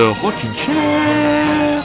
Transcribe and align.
le 0.00 0.08
Rockin' 0.08 0.54
Chair. 0.54 1.84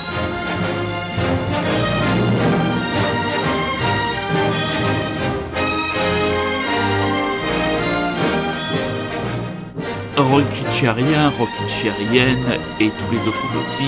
Et 12.79 12.89
tous 12.89 13.11
les 13.11 13.27
autres 13.27 13.47
aussi, 13.61 13.83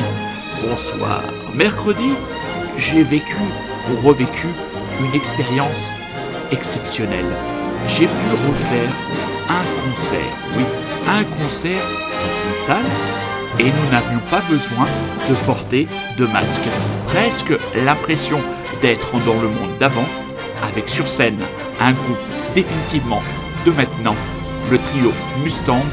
bonsoir. 0.61 1.21
Mercredi, 1.55 2.11
j'ai 2.77 3.03
vécu 3.03 3.35
ou 3.89 4.07
revécu 4.07 4.47
une 4.99 5.13
expérience 5.15 5.89
exceptionnelle. 6.51 7.31
J'ai 7.87 8.07
pu 8.07 8.29
refaire 8.47 8.91
un 9.49 9.65
concert, 9.83 10.33
oui, 10.57 10.63
un 11.07 11.23
concert 11.41 11.83
dans 11.83 12.49
une 12.49 12.57
salle 12.57 13.26
et 13.59 13.65
nous 13.65 13.91
n'avions 13.91 14.19
pas 14.29 14.41
besoin 14.49 14.85
de 15.29 15.35
porter 15.45 15.87
de 16.17 16.25
masque. 16.27 16.61
Presque 17.07 17.53
l'impression 17.75 18.39
d'être 18.81 19.11
dans 19.25 19.41
le 19.41 19.47
monde 19.47 19.77
d'avant, 19.79 20.05
avec 20.63 20.89
sur 20.89 21.07
scène 21.07 21.39
un 21.79 21.93
groupe 21.93 22.17
définitivement 22.55 23.21
de 23.65 23.71
maintenant. 23.71 24.15
Le 24.69 24.77
trio 24.77 25.11
Mustang 25.43 25.85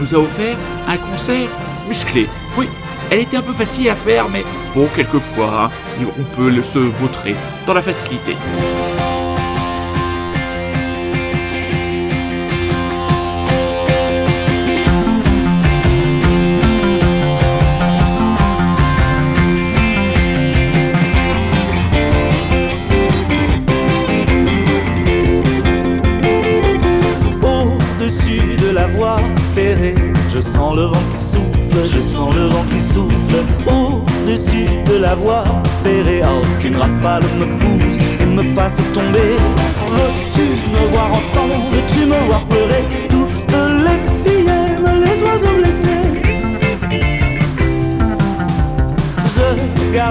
nous 0.00 0.14
a 0.14 0.18
offert 0.18 0.56
un 0.88 0.96
concert 0.96 1.48
musclé. 1.88 2.28
Oui, 2.56 2.68
elle 3.10 3.20
était 3.20 3.36
un 3.36 3.42
peu 3.42 3.52
facile 3.52 3.90
à 3.90 3.94
faire, 3.94 4.28
mais 4.28 4.44
bon, 4.74 4.88
quelquefois, 4.94 5.64
hein, 5.64 6.04
on 6.18 6.22
peut 6.36 6.50
se 6.62 6.78
vautrer 6.78 7.34
dans 7.66 7.74
la 7.74 7.82
facilité. 7.82 8.36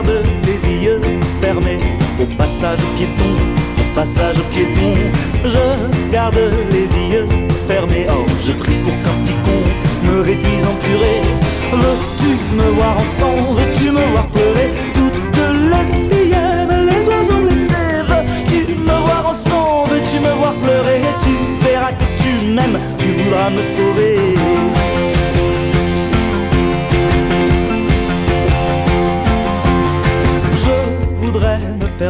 Garde 0.02 0.24
les 0.46 0.84
yeux 0.84 1.02
fermés 1.40 1.80
au 2.20 2.26
passage 2.38 2.80
piéton, 2.98 3.36
au 3.78 3.96
passage 3.96 4.38
piéton. 4.52 4.94
Je 5.44 6.12
garde 6.12 6.40
les 6.72 7.14
yeux 7.14 7.28
fermés, 7.68 8.08
oh, 8.10 8.26
je 8.46 8.52
prie 8.54 8.78
pour 8.84 8.94
qu'un 8.94 9.16
petit 9.22 9.34
con 9.44 9.62
me 10.04 10.22
réduise 10.22 10.66
en 10.66 10.76
purée. 10.84 11.22
Veux-tu 11.74 12.56
me 12.56 12.70
voir 12.76 12.98
ensemble, 12.98 13.60
veux-tu 13.60 13.92
me 13.92 14.04
voir 14.12 14.28
pleurer? 14.28 14.70
Toutes 14.94 15.38
les 15.72 16.16
filles 16.16 16.34
aiment 16.34 16.86
les 16.86 17.08
oiseaux 17.08 17.42
blessés. 17.46 18.04
Veux-tu 18.08 18.74
me 18.76 19.06
voir 19.06 19.28
ensemble, 19.30 19.94
veux-tu 19.94 20.20
me 20.20 20.32
voir 20.34 20.54
pleurer? 20.56 21.02
Tu 21.24 21.66
verras 21.66 21.92
que 21.94 22.06
tu 22.22 22.46
m'aimes, 22.48 22.80
tu 22.98 23.08
voudras 23.08 23.50
me 23.50 23.62
sauver. 23.76 24.81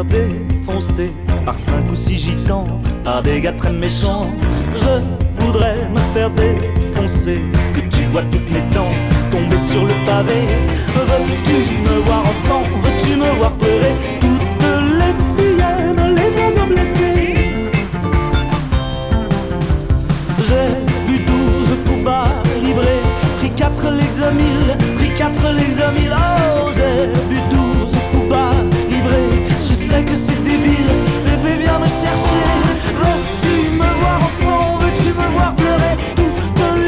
Faire 0.10 0.40
défoncer 0.48 1.12
par 1.46 1.56
cinq 1.56 1.92
ou 1.92 1.96
six 1.96 2.18
gitans, 2.18 2.68
par 3.04 3.22
des 3.22 3.42
gars 3.42 3.54
très 3.54 3.72
méchants. 3.72 4.28
Je 4.76 5.44
voudrais 5.44 5.88
me 5.90 6.00
faire 6.14 6.30
défoncer, 6.32 7.40
que 7.74 7.82
tu 7.96 8.04
vois 8.06 8.24
toutes 8.32 8.52
mes 8.52 8.62
dents 8.74 8.94
tomber 9.32 9.58
sur 9.58 9.86
le 9.86 9.94
pavé. 10.06 10.48
Veux-tu 10.96 11.82
me 11.82 12.00
voir 12.06 12.22
ensemble, 12.22 12.70
veux-tu 12.84 13.16
me 13.16 13.38
voir 13.38 13.52
pleurer? 13.54 13.96
Toutes 14.20 14.64
les 15.00 15.14
filles 15.38 15.62
aiment 15.62 16.16
les 16.16 16.36
oiseaux 16.38 16.68
blessés. 16.68 17.36
J'ai 20.48 21.08
bu 21.08 21.20
douze 21.20 21.78
coups 21.86 22.04
bas 22.04 22.28
librés, 22.62 23.04
pris 23.40 23.52
quatre 23.52 23.90
l'examile, 23.90 24.78
pris 24.98 25.14
quatre 25.16 25.48
l'examile. 25.54 26.14
Oh, 26.14 26.70
j'ai 26.74 27.08
bu 27.30 27.40
douze 27.50 27.71
sais 29.92 30.04
que 30.04 30.16
c'est 30.16 30.44
débile, 30.44 30.94
bébé 31.26 31.64
viens 31.64 31.80
me 31.80 31.86
chercher. 31.86 32.48
Veux-tu 33.02 33.56
me 33.82 33.90
voir 34.02 34.20
ensemble, 34.28 34.86
veux-tu 34.86 35.10
me 35.22 35.28
voir 35.36 35.54
pleurer? 35.56 35.96
Toutes 36.16 36.42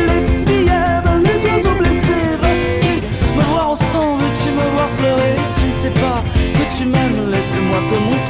les 0.09 0.21
filles 0.45 0.69
aiment 0.69 1.23
les 1.27 1.39
oiseaux 1.47 1.77
blessés. 1.77 2.31
Veux-tu 2.41 2.93
me 3.37 3.43
voir 3.51 3.71
ensemble, 3.71 4.23
veux-tu 4.23 4.49
me 4.59 4.67
voir 4.75 4.89
pleurer? 4.99 5.35
Tu 5.59 5.65
ne 5.67 5.73
sais 5.73 5.95
pas 6.03 6.23
que 6.57 6.65
tu 6.77 6.85
m'aimes, 6.85 7.31
laisse-moi 7.31 7.79
te 7.89 7.95
montrer. 7.95 8.22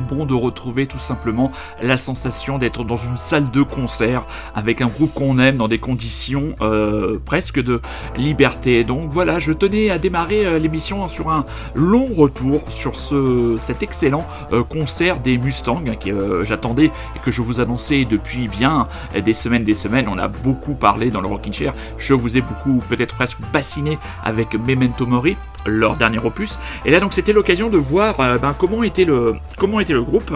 Bon 0.00 0.26
de 0.26 0.34
retrouver 0.34 0.86
tout 0.86 0.98
simplement 0.98 1.50
la 1.82 1.96
sensation 1.96 2.58
d'être 2.58 2.84
dans 2.84 2.96
une 2.96 3.16
salle 3.16 3.50
de 3.50 3.62
concert 3.62 4.24
avec 4.54 4.80
un 4.80 4.88
groupe 4.88 5.12
qu'on 5.14 5.38
aime 5.38 5.56
dans 5.56 5.68
des 5.68 5.78
conditions 5.78 6.54
euh, 6.60 7.18
presque 7.24 7.60
de 7.60 7.80
liberté. 8.16 8.84
Donc 8.84 9.10
voilà, 9.10 9.38
je 9.38 9.52
tenais 9.52 9.90
à 9.90 9.98
démarrer 9.98 10.46
euh, 10.46 10.58
l'émission 10.58 11.08
sur 11.08 11.30
un 11.30 11.44
long 11.74 12.06
retour 12.06 12.62
sur 12.68 12.96
ce, 12.96 13.56
cet 13.58 13.82
excellent 13.82 14.26
euh, 14.52 14.62
concert 14.62 15.20
des 15.20 15.38
Mustangs 15.38 15.82
hein, 15.86 15.96
que 15.96 16.44
j'attendais 16.44 16.86
et 16.86 17.18
que 17.22 17.30
je 17.30 17.42
vous 17.42 17.60
annonçais 17.60 18.04
depuis 18.04 18.48
bien 18.48 18.88
des 19.24 19.34
semaines, 19.34 19.64
des 19.64 19.74
semaines. 19.74 20.08
On 20.08 20.18
a 20.18 20.28
beaucoup 20.28 20.74
parlé 20.74 21.10
dans 21.10 21.20
le 21.20 21.28
Rockin' 21.28 21.52
Chair. 21.52 21.74
Je 21.98 22.14
vous 22.14 22.36
ai 22.36 22.40
beaucoup, 22.40 22.82
peut-être 22.88 23.14
presque 23.14 23.38
bassiné 23.52 23.98
avec 24.22 24.54
Memento 24.54 25.06
Mori 25.06 25.36
leur 25.66 25.96
dernier 25.96 26.18
opus. 26.18 26.58
Et 26.84 26.90
là, 26.90 27.00
donc, 27.00 27.12
c'était 27.12 27.32
l'occasion 27.32 27.68
de 27.68 27.78
voir 27.78 28.20
euh, 28.20 28.38
ben, 28.38 28.54
comment, 28.56 28.82
était 28.82 29.04
le, 29.04 29.36
comment 29.58 29.80
était 29.80 29.92
le 29.92 30.02
groupe. 30.02 30.32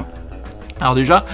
Alors 0.81 0.95
déjà, 0.95 1.25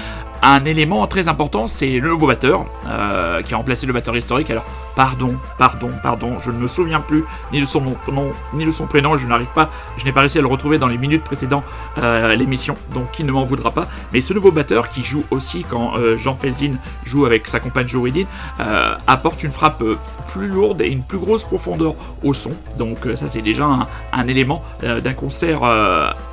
un 0.42 0.64
élément 0.64 1.06
très 1.06 1.28
important, 1.28 1.68
c'est 1.68 1.88
le 1.98 2.08
nouveau 2.08 2.26
batteur 2.26 2.66
euh, 2.86 3.42
qui 3.42 3.54
a 3.54 3.56
remplacé 3.56 3.86
le 3.86 3.92
batteur 3.92 4.16
historique. 4.16 4.50
Alors, 4.50 4.64
pardon, 4.96 5.36
pardon, 5.58 5.90
pardon, 6.02 6.38
je 6.40 6.50
ne 6.50 6.58
me 6.58 6.66
souviens 6.66 7.00
plus 7.00 7.24
ni 7.52 7.60
de 7.60 7.66
son 7.66 7.80
nom, 7.80 8.32
ni 8.52 8.64
de 8.64 8.70
son 8.70 8.86
prénom. 8.86 9.16
Je 9.16 9.26
n'arrive 9.26 9.52
pas, 9.54 9.70
je 9.96 10.04
n'ai 10.04 10.12
pas 10.12 10.20
réussi 10.20 10.38
à 10.38 10.42
le 10.42 10.46
retrouver 10.48 10.78
dans 10.78 10.88
les 10.88 10.98
minutes 10.98 11.24
précédentes 11.24 11.64
euh, 11.98 12.34
l'émission, 12.34 12.76
donc 12.92 13.10
qui 13.12 13.24
ne 13.24 13.32
m'en 13.32 13.44
voudra 13.44 13.70
pas. 13.70 13.86
Mais 14.12 14.20
ce 14.20 14.32
nouveau 14.32 14.52
batteur 14.52 14.88
qui 14.90 15.02
joue 15.02 15.24
aussi 15.30 15.64
quand 15.68 15.96
euh, 15.96 16.16
Jean 16.16 16.36
Felzin 16.36 16.74
joue 17.04 17.26
avec 17.26 17.48
sa 17.48 17.60
compagne 17.60 17.88
Joridine 17.88 18.26
euh, 18.60 18.94
apporte 19.06 19.42
une 19.42 19.52
frappe 19.52 19.82
euh, 19.82 19.96
plus 20.32 20.48
lourde 20.48 20.80
et 20.80 20.88
une 20.88 21.02
plus 21.02 21.18
grosse 21.18 21.44
profondeur 21.44 21.94
au 22.22 22.34
son. 22.34 22.52
Donc 22.78 23.06
euh, 23.06 23.16
ça, 23.16 23.28
c'est 23.28 23.42
déjà 23.42 23.64
un, 23.64 23.86
un 24.12 24.28
élément 24.28 24.62
d'un 24.82 25.14
concert 25.14 25.62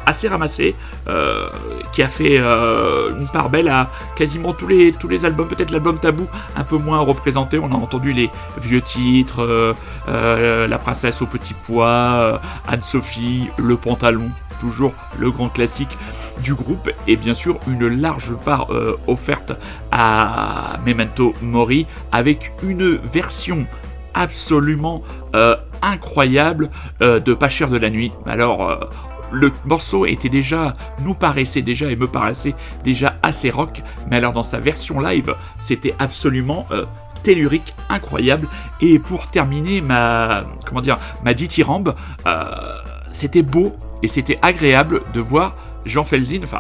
assez 0.05 0.27
ramassé 0.27 0.75
qui 1.91 2.03
a 2.03 2.07
fait 2.07 2.37
une 2.37 3.27
part 3.31 3.49
belle 3.49 3.67
à 3.69 3.89
quasiment 4.15 4.53
tous 4.53 4.67
les 4.67 5.25
albums, 5.25 5.47
peut-être 5.47 5.71
l'album 5.71 5.99
Tabou 5.99 6.27
un 6.55 6.63
peu 6.63 6.77
moins 6.77 6.99
représenté, 6.99 7.59
on 7.59 7.71
a 7.71 7.75
entendu 7.75 8.13
les 8.13 8.29
vieux 8.57 8.81
titres, 8.81 9.41
euh, 9.41 9.73
euh, 10.07 10.67
La 10.67 10.77
princesse 10.77 11.21
au 11.21 11.25
petit 11.25 11.53
pois, 11.53 11.87
euh, 11.87 12.37
Anne-Sophie, 12.67 13.49
Le 13.57 13.77
pantalon, 13.77 14.29
toujours 14.59 14.93
le 15.19 15.31
grand 15.31 15.49
classique 15.49 15.97
du 16.43 16.53
groupe, 16.53 16.89
et 17.07 17.15
bien 17.15 17.33
sûr 17.33 17.59
une 17.67 17.87
large 17.87 18.35
part 18.45 18.67
offerte 19.07 19.53
à 19.91 20.77
Memento 20.85 21.33
Mori 21.41 21.87
avec 22.11 22.53
une 22.61 22.95
version 22.97 23.65
absolument 24.13 25.01
incroyable 25.81 26.69
de 26.99 27.33
Pas 27.33 27.49
cher 27.49 27.69
de 27.69 27.77
la 27.77 27.89
nuit. 27.89 28.11
Alors, 28.27 28.91
le 29.31 29.51
morceau 29.65 30.05
était 30.05 30.29
déjà, 30.29 30.73
nous 30.99 31.15
paraissait 31.15 31.63
déjà 31.63 31.89
et 31.89 31.95
me 31.95 32.07
paraissait 32.07 32.53
déjà 32.83 33.17
assez 33.23 33.49
rock, 33.49 33.81
mais 34.09 34.17
alors 34.17 34.33
dans 34.33 34.43
sa 34.43 34.59
version 34.59 34.99
live, 34.99 35.33
c'était 35.59 35.95
absolument 35.97 36.67
tellurique, 37.21 37.75
incroyable. 37.89 38.47
Et 38.81 38.99
pour 38.99 39.27
terminer 39.27 39.81
ma, 39.81 40.45
comment 40.65 40.81
dire, 40.81 40.99
ma 41.23 41.33
dithyrambe, 41.33 41.95
euh, 42.25 42.45
c'était 43.09 43.43
beau 43.43 43.75
et 44.03 44.07
c'était 44.07 44.37
agréable 44.41 45.01
de 45.13 45.19
voir 45.19 45.55
Jean 45.85 46.03
Felzin, 46.03 46.41
enfin, 46.43 46.59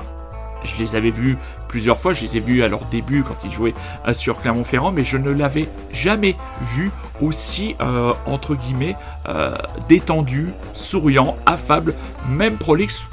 je 0.63 0.75
les 0.77 0.95
avais 0.95 1.09
vus 1.09 1.37
plusieurs 1.67 1.97
fois, 1.97 2.13
je 2.13 2.21
les 2.21 2.37
ai 2.37 2.39
vus 2.39 2.63
à 2.63 2.67
leur 2.67 2.85
début 2.85 3.23
quand 3.23 3.37
ils 3.43 3.51
jouaient 3.51 3.73
euh, 4.07 4.13
sur 4.13 4.39
Clermont-Ferrand, 4.39 4.91
mais 4.91 5.03
je 5.03 5.17
ne 5.17 5.31
l'avais 5.31 5.67
jamais 5.91 6.35
vu 6.75 6.91
aussi, 7.21 7.75
euh, 7.81 8.13
entre 8.25 8.55
guillemets, 8.55 8.95
détendu, 9.87 10.49
souriant, 10.73 11.37
affable, 11.45 11.93
même 12.27 12.57
prolixe. 12.57 13.03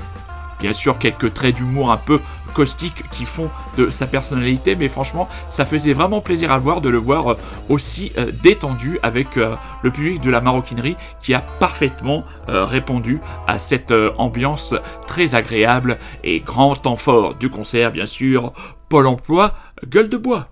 Bien 0.61 0.73
sûr, 0.73 0.99
quelques 0.99 1.35
traits 1.35 1.57
d'humour 1.57 1.91
un 1.93 1.97
peu 1.97 2.21
caustiques 2.55 3.09
qui 3.11 3.25
font 3.25 3.51
de 3.77 3.91
sa 3.91 4.07
personnalité, 4.07 4.75
mais 4.75 4.89
franchement, 4.89 5.29
ça 5.49 5.65
faisait 5.65 5.93
vraiment 5.93 6.21
plaisir 6.21 6.51
à 6.51 6.59
voir 6.59 6.81
de 6.81 6.89
le 6.89 6.99
voir 6.99 7.37
aussi 7.69 8.13
détendu 8.43 8.99
avec 9.03 9.37
le 9.37 9.91
public 9.91 10.21
de 10.21 10.31
la 10.31 10.41
maroquinerie 10.41 10.97
qui 11.21 11.35
a 11.35 11.41
parfaitement 11.41 12.25
répondu 12.49 13.21
à 13.47 13.59
cette 13.59 13.95
ambiance 14.17 14.75
très 15.07 15.35
agréable 15.35 15.99
et 16.25 16.41
grand 16.41 16.75
temps 16.75 16.97
fort 16.97 17.35
du 17.35 17.51
concert, 17.51 17.93
bien 17.93 18.07
sûr, 18.07 18.53
Pôle 18.89 19.07
emploi, 19.07 19.53
gueule 19.87 20.09
de 20.09 20.17
bois. 20.17 20.49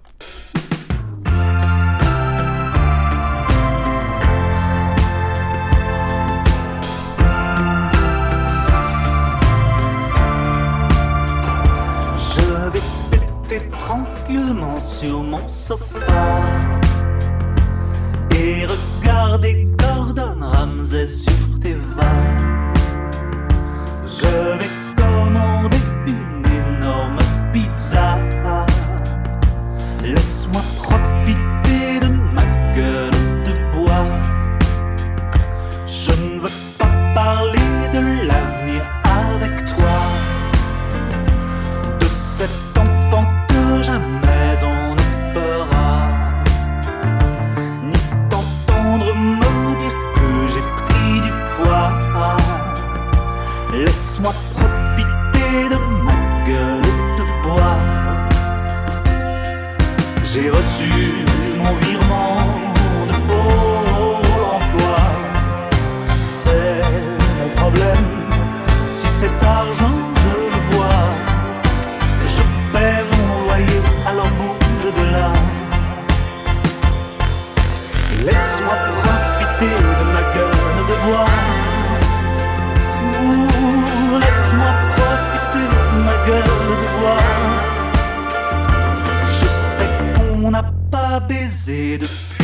Pas 91.66 91.72
baisé 91.72 92.35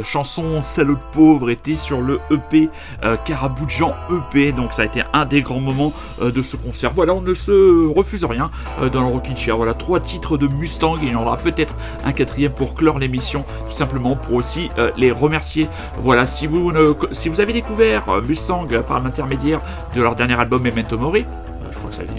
euh, 0.00 0.02
chanson 0.02 0.60
Salaud 0.60 0.94
de 0.94 1.00
pauvre 1.12 1.50
était 1.50 1.76
sur 1.76 2.00
le 2.00 2.20
EP 2.30 2.68
euh, 3.04 3.16
Caraboujan 3.24 3.94
EP, 4.10 4.52
donc 4.52 4.72
ça 4.72 4.82
a 4.82 4.84
été 4.84 5.02
un 5.12 5.24
des 5.24 5.42
grands 5.42 5.60
moments 5.60 5.92
euh, 6.20 6.30
de 6.30 6.42
ce 6.42 6.56
concert. 6.56 6.92
Voilà, 6.92 7.14
on 7.14 7.20
ne 7.20 7.34
se 7.34 7.88
refuse 7.88 8.24
rien 8.24 8.50
dans 8.92 9.00
le 9.00 9.06
Rockin' 9.06 9.36
Chair. 9.36 9.56
Voilà, 9.56 9.74
trois 9.74 10.00
titres 10.00 10.36
de 10.36 10.46
Mustang, 10.46 10.96
et 10.96 11.06
il 11.06 11.12
y 11.12 11.14
en 11.14 11.22
aura 11.22 11.36
peut-être 11.36 11.74
un 12.04 12.12
quatrième 12.12 12.52
pour 12.52 12.74
clore 12.74 12.98
l'émission, 12.98 13.44
tout 13.66 13.74
simplement 13.74 14.16
pour 14.16 14.34
aussi 14.34 14.70
les 14.96 15.10
remercier. 15.10 15.68
Voilà, 15.98 16.26
si 16.26 16.46
vous, 16.46 16.72
si 17.12 17.28
vous 17.28 17.40
avez 17.40 17.52
découvert 17.52 18.04
Mustang 18.26 18.66
par 18.86 19.00
l'intermédiaire 19.00 19.60
de 19.94 20.02
leur 20.02 20.16
dernier 20.16 20.38
album 20.38 20.62
Memento 20.62 20.98
Mori, 20.98 21.24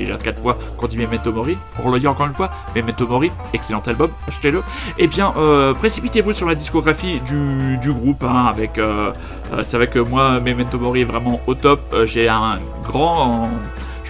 déjà 0.01 0.17
4 0.17 0.41
fois 0.41 0.58
qu'on 0.77 0.88
dit 0.88 0.98
Memento 0.98 1.31
Mori. 1.31 1.58
Pour 1.75 1.91
le 1.91 2.00
dire 2.00 2.12
encore 2.12 2.27
une 2.27 2.34
fois, 2.34 2.51
Memento 2.75 3.08
Mori, 3.08 3.31
excellent 3.53 3.84
album, 3.86 4.12
achetez-le. 4.27 4.63
Eh 4.98 5.08
bien, 5.08 5.34
euh, 5.38 5.74
précipitez-vous 5.74 6.34
sur 6.34 6.48
la 6.48 6.55
discographie 6.55 7.22
du, 7.22 7.91
groupe, 7.91 8.24
hein, 8.24 8.46
avec, 8.46 8.77
euh, 8.77 9.12
euh, 9.53 9.63
c'est 9.63 9.77
vrai 9.77 9.88
que 9.88 10.00
moi, 10.00 10.39
Memento 10.39 10.77
Mori 10.77 11.01
est 11.01 11.05
vraiment 11.05 11.41
au 11.48 11.55
top. 11.55 11.81
J'ai 12.05 12.27
un 12.29 12.60
grand 12.84 13.50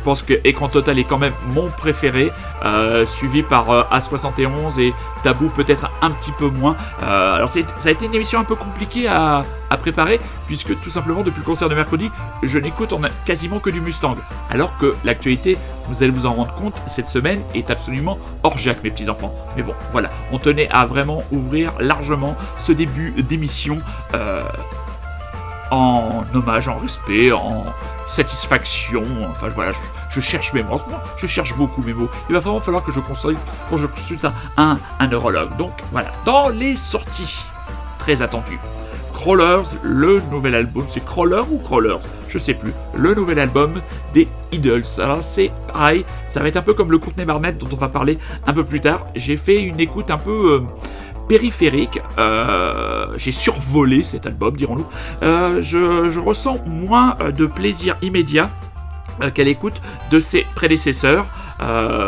je 0.01 0.05
pense 0.05 0.24
que 0.24 0.34
Écran 0.43 0.67
Total 0.67 0.98
est 0.98 1.03
quand 1.03 1.20
même 1.20 1.34
mon 1.53 1.70
préféré, 1.70 2.31
euh, 2.65 3.05
suivi 3.05 3.43
par 3.43 3.70
euh, 3.70 3.84
A71 3.91 4.79
et 4.79 4.96
Tabou 5.22 5.50
peut-être 5.50 5.91
un 6.01 6.10
petit 6.10 6.31
peu 6.31 6.48
moins. 6.48 6.75
Euh, 7.03 7.36
alors 7.36 7.50
ça 7.50 7.60
a 7.86 7.91
été 7.91 8.08
une 8.08 8.15
émission 8.15 8.39
un 8.39 8.43
peu 8.43 8.55
compliquée 8.55 9.08
à, 9.08 9.46
préparer, 9.79 10.20
puisque 10.48 10.79
tout 10.81 10.89
simplement 10.89 11.22
depuis 11.22 11.39
le 11.39 11.46
concert 11.46 11.70
de 11.70 11.75
mercredi, 11.75 12.12
je 12.43 12.60
n'écoute 12.60 12.93
quasiment 13.25 13.60
que 13.60 13.70
du 13.70 13.79
Mustang. 13.79 14.17
Alors 14.50 14.77
que 14.77 14.96
l'actualité, 15.05 15.58
vous 15.88 16.03
allez 16.03 16.12
vous 16.12 16.25
en 16.25 16.34
rendre 16.34 16.53
compte, 16.53 16.81
cette 16.88 17.08
semaine 17.08 17.41
est 17.55 17.72
absolument 17.72 18.20
hors 18.43 18.58
mes 18.84 18.89
petits 18.89 19.10
enfants. 19.10 19.34
Mais 19.55 19.63
bon, 19.63 19.74
voilà, 19.93 20.10
on 20.31 20.39
tenait 20.39 20.67
à 20.72 20.86
vraiment 20.86 21.24
ouvrir 21.31 21.72
largement 21.79 22.36
ce 22.58 22.74
début 22.74 23.12
d'émission 23.24 23.79
en 25.71 26.23
hommage, 26.33 26.67
en 26.67 26.77
respect, 26.77 27.31
en 27.31 27.65
satisfaction. 28.05 29.03
Enfin 29.31 29.47
voilà, 29.55 29.71
je, 30.09 30.19
cherche 30.19 30.53
mes 30.53 30.63
mots. 30.63 30.81
Je 31.17 31.25
cherche 31.25 31.55
beaucoup 31.55 31.81
mes 31.81 31.93
mots. 31.93 32.09
Il 32.29 32.33
va 32.33 32.39
vraiment 32.39 32.59
falloir 32.59 32.83
que 32.83 32.91
je 32.91 32.99
consulte, 32.99 33.39
je 33.75 33.85
consulte 33.87 34.27
un, 34.57 34.77
neurologue. 35.09 35.55
Donc 35.57 35.71
voilà, 35.91 36.11
dans 36.25 36.49
les 36.49 36.75
sorties 36.75 37.43
très 37.97 38.21
attendues. 38.21 38.59
Crawlers, 39.13 39.77
le 39.83 40.19
nouvel 40.31 40.55
album, 40.55 40.85
c'est 40.89 41.03
Crawler 41.05 41.43
ou 41.51 41.59
Crawlers? 41.59 41.99
Je 42.27 42.39
sais 42.39 42.53
plus. 42.53 42.73
Le 42.95 43.13
nouvel 43.13 43.39
album 43.39 43.73
des 44.13 44.27
Idols. 44.51 44.83
Alors 44.97 45.23
c'est 45.23 45.51
pareil, 45.71 46.05
ça 46.27 46.39
va 46.39 46.47
être 46.47 46.57
un 46.57 46.61
peu 46.61 46.73
comme 46.73 46.91
le 46.91 46.97
Courtney 46.97 47.25
Barnett 47.25 47.57
dont 47.57 47.67
on 47.71 47.75
va 47.75 47.87
parler 47.87 48.17
un 48.47 48.53
peu 48.53 48.63
plus 48.63 48.81
tard. 48.81 49.05
J'ai 49.15 49.37
fait 49.37 49.61
une 49.61 49.79
écoute 49.79 50.09
un 50.09 50.17
peu 50.17 50.53
euh, 50.53 50.61
périphérique. 51.27 51.99
Euh, 52.17 53.07
j'ai 53.17 53.31
survolé 53.31 54.03
cet 54.03 54.25
album, 54.25 54.55
dirons-nous. 54.55 54.87
Euh, 55.23 55.61
je, 55.61 56.19
ressens 56.19 56.59
moins 56.65 57.15
euh, 57.19 57.31
de 57.31 57.45
plaisir 57.45 57.97
immédiat 58.01 58.49
qu'à 59.35 59.43
l'écoute 59.43 59.81
de 60.09 60.19
ses 60.19 60.47
prédécesseurs. 60.55 61.27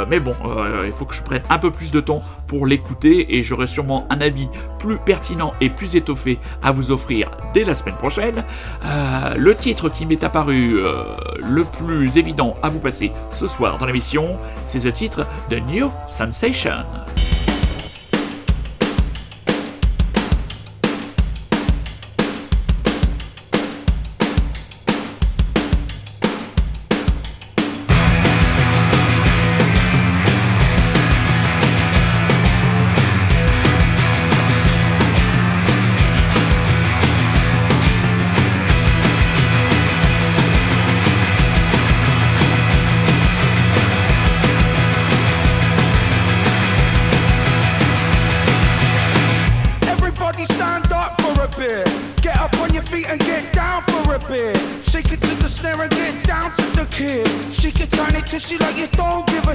mais 0.09 0.19
bon, 0.19 0.33
il 0.83 0.91
faut 0.91 1.05
que 1.05 1.13
je 1.13 1.21
prenne 1.21 1.43
un 1.47 1.59
peu 1.59 1.69
plus 1.69 1.91
de 1.91 1.99
temps 1.99 2.23
pour 2.47 2.65
l'écouter 2.65 3.37
et 3.37 3.43
j'aurai 3.43 3.67
sûrement 3.67 4.07
un 4.09 4.19
avis 4.19 4.49
plus 4.79 4.97
pertinent 4.97 5.53
et 5.61 5.69
plus 5.69 5.95
étoffé 5.95 6.39
à 6.63 6.71
vous 6.71 6.89
offrir 6.89 7.29
dès 7.53 7.65
la 7.65 7.75
semaine 7.75 7.97
prochaine. 7.97 8.43
le 9.37 9.55
titre 9.55 9.89
qui 9.89 10.07
m'est 10.07 10.23
apparu 10.23 10.81
le 11.37 11.63
plus 11.65 12.17
évident 12.17 12.55
à 12.63 12.69
vous 12.69 12.79
passer 12.79 13.11
ce 13.29 13.47
soir 13.47 13.77
dans 13.77 13.85
l'émission, 13.85 14.37
c'est 14.65 14.83
le 14.83 14.91
titre 14.91 15.27
de 15.51 15.59
New 15.59 15.91
Sensation. 16.09 16.83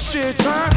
shit 0.08 0.36
time. 0.38 0.67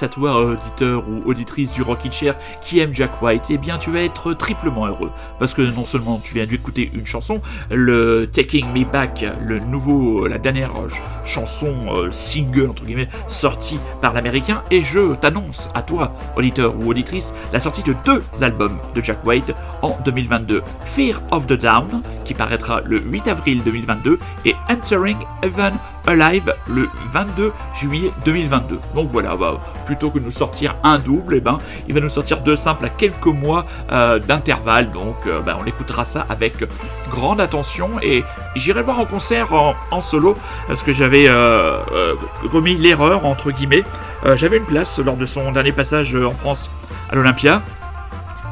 À 0.00 0.08
toi, 0.08 0.40
auditeur 0.42 1.04
ou 1.06 1.28
auditrice 1.28 1.72
du 1.72 1.82
Rocky 1.82 2.10
Chair 2.10 2.36
qui 2.62 2.78
aime 2.78 2.94
Jack 2.94 3.20
White, 3.20 3.44
eh 3.50 3.58
bien 3.58 3.76
tu 3.76 3.90
vas 3.90 4.00
être 4.00 4.32
triplement 4.32 4.86
heureux. 4.86 5.10
Parce 5.38 5.52
que 5.52 5.62
non 5.62 5.84
seulement 5.84 6.20
tu 6.22 6.34
viens 6.34 6.46
d'écouter 6.46 6.90
une 6.94 7.04
chanson, 7.04 7.42
le 7.70 8.28
Taking 8.32 8.66
Me 8.72 8.90
Back, 8.90 9.24
le 9.44 9.58
nouveau, 9.58 10.26
la 10.26 10.38
dernière 10.38 10.72
chanson 11.26 11.74
euh, 11.90 12.10
single 12.10 12.70
entre 12.70 12.84
guillemets 12.84 13.08
sortie 13.28 13.78
par 14.00 14.12
l'américain, 14.12 14.62
et 14.70 14.82
je 14.82 15.14
t'annonce 15.16 15.68
à 15.74 15.82
toi, 15.82 16.12
auditeur 16.36 16.74
ou 16.78 16.90
auditrice, 16.90 17.34
la 17.52 17.60
sortie 17.60 17.82
de 17.82 17.94
deux 18.04 18.22
albums 18.40 18.78
de 18.94 19.00
Jack 19.00 19.24
White 19.26 19.52
en 19.82 19.98
2022. 20.04 20.62
Fear 20.84 21.20
of 21.30 21.46
the 21.46 21.54
Down, 21.54 22.02
qui 22.24 22.34
paraîtra 22.34 22.80
le 22.82 23.00
8 23.00 23.28
avril 23.28 23.62
2022, 23.64 24.18
et 24.44 24.54
Entering 24.70 25.18
Heaven 25.42 25.74
Alive 26.06 26.54
le 26.68 26.88
22 27.12 27.52
juillet 27.74 28.10
2022. 28.24 28.80
Donc 28.94 29.10
voilà, 29.12 29.36
bah, 29.36 29.60
plutôt 29.86 30.10
que 30.10 30.18
de 30.18 30.24
nous 30.24 30.32
sortir 30.32 30.76
un 30.82 30.98
double, 30.98 31.36
eh 31.36 31.40
ben, 31.40 31.58
il 31.88 31.94
va 31.94 32.00
nous 32.00 32.10
sortir 32.10 32.40
deux 32.40 32.56
simples 32.56 32.84
à 32.86 32.88
quelques 32.88 33.26
mois 33.26 33.66
euh, 33.90 34.18
d'intervalle. 34.18 34.90
Donc 34.90 35.16
euh, 35.26 35.40
bah, 35.40 35.58
on 35.60 35.66
écoutera 35.66 36.04
ça 36.04 36.26
avec 36.28 36.64
grande 37.10 37.40
attention 37.40 37.90
et 38.02 38.24
j'irai 38.56 38.82
voir 38.82 38.98
en 38.98 39.04
concert 39.04 39.52
en, 39.52 40.02
solo 40.02 40.36
parce 40.66 40.82
que 40.82 40.92
j'avais 40.92 41.26
euh, 41.28 42.14
commis 42.50 42.76
l'erreur 42.76 43.24
entre 43.26 43.50
guillemets. 43.50 43.84
j'avais 44.34 44.56
une 44.56 44.64
place 44.64 44.98
lors 44.98 45.16
de 45.16 45.26
son 45.26 45.52
dernier 45.52 45.72
passage 45.72 46.14
en 46.16 46.32
France 46.32 46.70
à 47.10 47.14
l'Olympia 47.14 47.62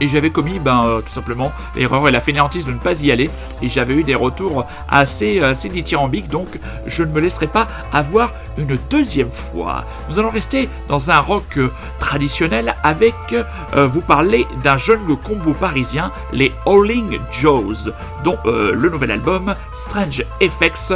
et 0.01 0.09
j'avais 0.09 0.31
commis 0.31 0.59
ben, 0.59 0.85
euh, 0.87 1.01
tout 1.01 1.13
simplement 1.13 1.53
l'erreur 1.77 2.09
et 2.09 2.11
la 2.11 2.21
fainéantise 2.21 2.65
de 2.65 2.73
ne 2.73 2.79
pas 2.79 3.01
y 3.03 3.11
aller. 3.13 3.31
Et 3.63 3.69
j'avais 3.69 3.95
eu 3.95 4.03
des 4.03 4.15
retours 4.15 4.67
assez, 4.89 5.41
assez 5.41 5.69
dithyrambiques. 5.69 6.29
Donc 6.29 6.49
je 6.87 7.03
ne 7.03 7.13
me 7.13 7.21
laisserai 7.21 7.47
pas 7.47 7.69
avoir 7.93 8.33
une 8.59 8.79
deuxième 8.91 9.31
fois. 9.31 9.85
Nous 10.09 10.19
allons 10.19 10.31
rester 10.31 10.69
dans 10.89 11.11
un 11.11 11.19
rock 11.19 11.59
euh, 11.59 11.71
traditionnel 11.99 12.75
avec 12.83 13.15
euh, 13.33 13.87
vous 13.87 14.01
parler 14.01 14.47
d'un 14.63 14.79
jeune 14.79 15.17
combo 15.17 15.53
parisien, 15.53 16.13
les 16.33 16.53
Howling 16.67 17.19
Joes, 17.31 17.91
dont 18.24 18.38
le 18.44 18.88
nouvel 18.88 19.11
album 19.11 19.54
Strange 19.74 20.24
Effects 20.40 20.92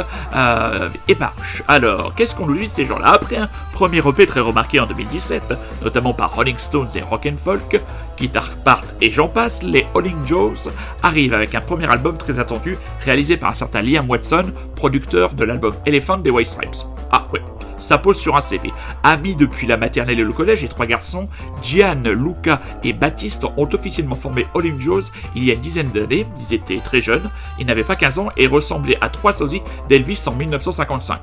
est 1.07 1.15
paru. 1.15 1.63
Alors, 1.67 2.13
qu'est-ce 2.15 2.35
qu'on 2.35 2.47
nous 2.47 2.57
dit 2.57 2.65
de 2.65 2.71
ces 2.71 2.85
gens-là 2.85 3.07
Après 3.07 3.37
un 3.37 3.49
premier 3.73 3.99
EP 3.99 4.25
très 4.25 4.39
remarqué 4.39 4.79
en 4.79 4.85
2017, 4.85 5.53
notamment 5.83 6.13
par 6.13 6.33
Rolling 6.35 6.57
Stones 6.57 6.89
et 6.95 7.01
Rock 7.01 7.27
and 7.31 7.37
Folk, 7.37 7.79
Guitar 8.17 8.49
Part 8.63 8.83
et 9.01 9.11
j'en 9.11 9.27
passe, 9.27 9.61
les 9.63 9.85
Holling 9.93 10.25
Joes 10.25 10.69
arrivent 11.03 11.33
avec 11.33 11.55
un 11.55 11.61
premier 11.61 11.87
album 11.87 12.17
très 12.17 12.39
attendu 12.39 12.77
réalisé 13.03 13.37
par 13.37 13.51
un 13.51 13.53
certain 13.53 13.81
Liam 13.81 14.09
Watson, 14.09 14.51
producteur 14.75 15.33
de 15.33 15.43
l'album 15.43 15.75
Elephant 15.85 16.17
des 16.17 16.29
White 16.29 16.47
Stripes. 16.47 16.75
Ah 17.11 17.27
ouais, 17.33 17.41
ça 17.79 17.97
pose 17.97 18.17
sur 18.17 18.35
un 18.35 18.41
CV. 18.41 18.73
Amis 19.03 19.35
depuis 19.35 19.67
la 19.67 19.77
maternelle 19.77 20.19
et 20.19 20.23
le 20.23 20.33
collège, 20.33 20.63
et 20.63 20.67
trois 20.67 20.85
garçons, 20.85 21.27
Gian, 21.61 22.03
Luca 22.03 22.61
et 22.83 22.93
Baptiste, 22.93 23.45
ont 23.57 23.69
officiellement 23.73 24.15
formé 24.15 24.47
Holling 24.53 24.79
Joes 24.79 25.11
il 25.35 25.43
y 25.43 25.51
a 25.51 25.53
une 25.53 25.61
dizaine 25.61 25.89
d'années. 25.89 26.25
Ils 26.39 26.53
étaient 26.53 26.81
très 26.83 27.01
jeunes, 27.01 27.29
ils 27.59 27.65
n'avaient 27.65 27.83
pas 27.83 27.95
15 27.95 28.19
ans 28.19 28.29
et 28.37 28.47
ressemblaient 28.47 28.97
à 29.01 29.09
trois 29.09 29.33
sosies 29.33 29.61
d'Elvis 29.89 30.23
en 30.27 30.31
1955 30.31 31.21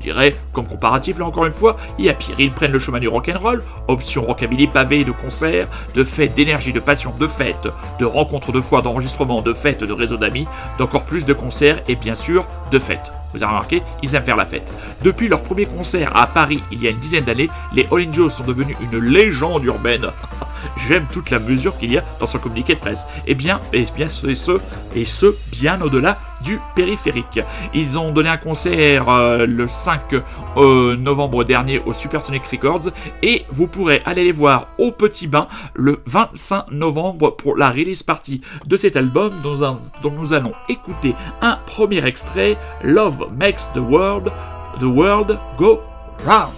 dirais, 0.00 0.36
comme 0.52 0.66
comparatif 0.66 1.18
là 1.18 1.26
encore 1.26 1.46
une 1.46 1.52
fois, 1.52 1.76
il 1.98 2.06
y 2.06 2.08
a 2.08 2.14
pire, 2.14 2.36
ils 2.38 2.52
prennent 2.52 2.72
le 2.72 2.78
chemin 2.78 3.00
du 3.00 3.08
rock'n'roll, 3.08 3.62
option 3.88 4.24
rockabilly 4.24 4.68
pavé 4.68 5.04
de 5.04 5.12
concerts, 5.12 5.68
de 5.94 6.04
fêtes, 6.04 6.34
d'énergie, 6.34 6.72
de 6.72 6.80
passion, 6.80 7.12
de 7.18 7.26
fêtes, 7.26 7.68
de 7.98 8.04
rencontres 8.04 8.52
de 8.52 8.60
foi, 8.60 8.82
d'enregistrements, 8.82 9.42
de 9.42 9.52
fêtes, 9.52 9.84
de 9.84 9.92
réseaux 9.92 10.16
d'amis, 10.16 10.46
d'encore 10.78 11.04
plus 11.04 11.24
de 11.24 11.32
concerts 11.32 11.82
et 11.88 11.96
bien 11.96 12.14
sûr 12.14 12.46
de 12.70 12.78
fêtes. 12.78 13.12
Vous 13.32 13.42
avez 13.42 13.50
remarqué, 13.50 13.82
ils 14.02 14.14
aiment 14.14 14.24
faire 14.24 14.36
la 14.36 14.46
fête. 14.46 14.72
Depuis 15.02 15.28
leur 15.28 15.42
premier 15.42 15.66
concert 15.66 16.16
à 16.16 16.26
Paris 16.26 16.62
il 16.70 16.82
y 16.82 16.86
a 16.86 16.90
une 16.90 16.98
dizaine 16.98 17.24
d'années, 17.24 17.50
les 17.72 17.86
All 17.92 18.30
sont 18.30 18.44
devenus 18.44 18.76
une 18.80 18.98
légende 18.98 19.64
urbaine. 19.64 20.06
J'aime 20.88 21.06
toute 21.12 21.30
la 21.30 21.38
mesure 21.38 21.76
qu'il 21.78 21.92
y 21.92 21.98
a 21.98 22.04
dans 22.20 22.26
son 22.26 22.38
communiqué 22.38 22.74
de 22.74 22.80
presse. 22.80 23.06
Et 23.26 23.32
eh 23.32 23.34
bien, 23.34 23.60
et 23.72 23.82
eh 23.82 23.92
bien 23.94 24.08
et 24.08 24.34
ce, 24.34 24.60
et 24.94 25.04
ce 25.04 25.36
bien 25.50 25.80
au-delà 25.80 26.18
du 26.42 26.60
périphérique. 26.74 27.40
Ils 27.74 27.98
ont 27.98 28.12
donné 28.12 28.28
un 28.28 28.36
concert 28.36 29.08
euh, 29.08 29.46
le 29.46 29.68
5 29.68 30.14
euh, 30.56 30.96
novembre 30.96 31.44
dernier 31.44 31.80
au 31.84 31.92
Supersonic 31.92 32.44
Records 32.46 32.90
et 33.22 33.44
vous 33.50 33.66
pourrez 33.66 34.02
aller 34.04 34.24
les 34.24 34.32
voir 34.32 34.68
au 34.78 34.92
Petit 34.92 35.26
Bain 35.26 35.48
le 35.74 36.02
25 36.06 36.70
novembre 36.70 37.30
pour 37.30 37.56
la 37.56 37.70
release 37.70 38.02
party 38.02 38.40
de 38.66 38.76
cet 38.76 38.96
album 38.96 39.34
dont, 39.42 40.10
nous 40.10 40.32
allons 40.32 40.52
écouter 40.68 41.14
un 41.42 41.58
premier 41.66 42.04
extrait, 42.04 42.56
Love 42.82 43.28
makes 43.36 43.70
the 43.74 43.78
world, 43.78 44.32
the 44.80 44.84
world 44.84 45.38
go 45.58 45.80
round. 46.24 46.52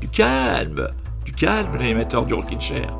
Du 0.00 0.08
calme, 0.08 0.88
du 1.24 1.32
calme, 1.32 1.76
l'animateur 1.78 2.24
du 2.24 2.34
Rockin' 2.34 2.60
Chair. 2.60 2.92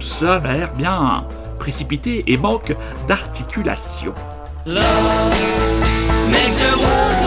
Tout 0.00 0.06
cela 0.06 0.40
m'a 0.40 0.52
l'air 0.52 0.74
bien 0.74 1.24
précipité 1.58 2.24
et 2.26 2.36
manque 2.36 2.76
d'articulation. 3.08 4.12
Love 4.66 5.30
makes 6.30 6.56
the 6.58 6.78
world 6.78 7.23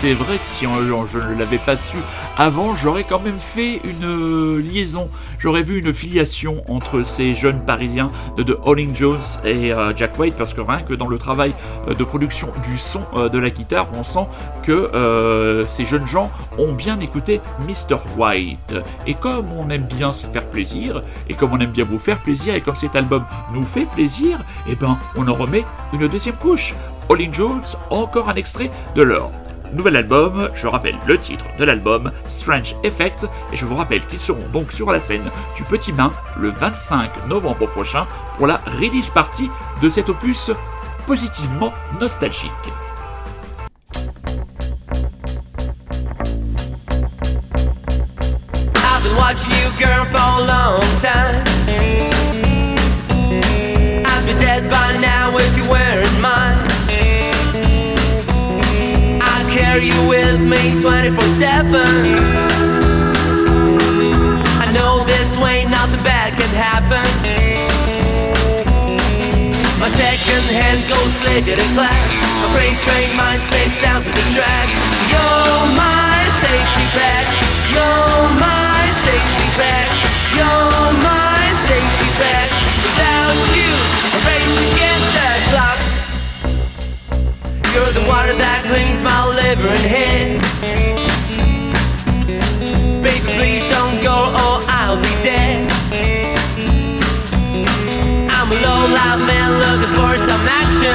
c'est 0.00 0.14
vrai 0.14 0.38
que 0.38 0.46
si 0.46 0.64
je 0.64 1.18
ne 1.18 1.38
l'avais 1.38 1.58
pas 1.58 1.76
su 1.76 1.98
avant, 2.38 2.74
j'aurais 2.74 3.04
quand 3.04 3.20
même 3.20 3.38
fait 3.38 3.82
une 3.84 4.06
euh, 4.06 4.62
liaison. 4.62 5.10
J'aurais 5.38 5.62
vu 5.62 5.78
une 5.78 5.92
filiation 5.92 6.64
entre 6.72 7.02
ces 7.02 7.34
jeunes 7.34 7.60
parisiens 7.66 8.10
de, 8.38 8.58
Holling 8.64 8.96
Jones 8.96 9.20
et 9.44 9.74
euh, 9.74 9.94
Jack 9.94 10.18
White, 10.18 10.36
parce 10.38 10.54
que 10.54 10.62
rien 10.62 10.80
que 10.80 10.94
dans 10.94 11.06
le 11.06 11.18
travail 11.18 11.52
euh, 11.86 11.94
de 11.94 12.02
production 12.02 12.50
du 12.62 12.78
son 12.78 13.02
de 13.14 13.38
la 13.38 13.50
guitare, 13.50 13.88
on 13.92 14.02
sent 14.02 14.26
que 14.62 15.66
ces 15.68 15.84
jeunes 15.84 16.06
gens 16.06 16.30
ont 16.56 16.72
bien 16.72 16.98
écouté 17.00 17.42
Mr. 17.68 17.98
White. 18.16 18.76
Et 19.06 19.12
comme 19.12 19.52
on 19.52 19.68
aime 19.68 19.84
bien 19.84 20.14
se 20.14 20.26
faire 20.26 20.46
plaisir, 20.46 21.02
et 21.28 21.34
comme 21.34 21.52
on 21.52 21.60
aime 21.60 21.72
bien 21.72 21.84
vous 21.84 21.98
faire 21.98 22.22
plaisir, 22.22 22.54
et 22.54 22.62
comme 22.62 22.76
cet 22.76 22.96
album 22.96 23.26
nous 23.52 23.66
fait 23.66 23.84
plaisir, 23.84 24.38
eh 24.66 24.76
ben 24.76 24.96
on 25.14 25.28
en 25.28 25.34
remet 25.34 25.66
une 25.92 26.08
deuxième 26.08 26.36
couche. 26.36 26.74
Holling 27.10 27.34
Jones, 27.34 27.64
encore 27.90 28.30
un 28.30 28.36
extrait 28.36 28.70
de 28.94 29.02
leur 29.02 29.30
nouvel 29.72 29.96
album. 29.96 30.50
Je 30.54 30.66
rappelle 30.66 30.96
le 31.06 31.18
titre 31.18 31.44
de 31.58 31.64
l'album, 31.64 32.12
Strange 32.28 32.76
Effect, 32.82 33.26
et 33.52 33.56
je 33.56 33.66
vous 33.66 33.76
rappelle 33.76 34.04
qu'ils 34.06 34.20
seront 34.20 34.48
donc 34.52 34.72
sur 34.72 34.90
la 34.90 35.00
scène 35.00 35.30
du 35.56 35.64
Petit 35.64 35.92
Bain 35.92 36.12
le 36.38 36.50
25 36.50 37.26
novembre 37.28 37.66
prochain 37.68 38.06
pour 38.36 38.46
la 38.46 38.58
release 38.66 39.10
party 39.10 39.50
de 39.82 39.88
cet 39.88 40.08
opus 40.08 40.50
positivement 41.06 41.72
nostalgique. 42.00 42.50
With 59.78 60.40
me 60.40 60.82
24 60.82 61.22
7. 61.38 61.74
I 64.58 64.70
know 64.74 65.04
this 65.04 65.38
way 65.38 65.64
nothing 65.64 66.02
bad 66.02 66.34
can 66.34 66.50
happen. 66.58 67.06
My 69.78 69.88
second 69.90 70.42
hand 70.50 70.82
goes 70.90 71.14
clickety 71.22 71.62
clack. 71.74 72.02
My 72.42 72.48
freight 72.52 72.78
train 72.82 73.16
mine 73.16 73.40
stakes 73.42 73.80
down 73.80 74.02
to 74.02 74.10
the 74.10 74.26
track. 74.34 74.68
You're 75.06 75.66
my 75.78 76.18
safety 76.42 76.86
pack. 76.98 77.26
You're 77.70 78.26
my 78.42 78.82
safety 79.06 79.46
pack. 79.54 79.90
You're 80.34 80.79
You're 87.80 87.96
the 87.96 88.08
water 88.12 88.36
that 88.36 88.60
cleans 88.68 89.00
my 89.00 89.24
liver 89.24 89.72
and 89.72 89.86
head. 89.88 90.36
Baby, 93.00 93.24
please 93.40 93.64
don't 93.72 93.96
go 94.04 94.36
or 94.36 94.60
I'll 94.68 95.00
be 95.00 95.08
dead. 95.24 95.64
I'm 98.28 98.48
a 98.52 98.58
low 98.60 98.84
life 98.84 99.24
man 99.24 99.50
looking 99.64 99.92
for 99.96 100.12
some 100.28 100.44
action. 100.44 100.92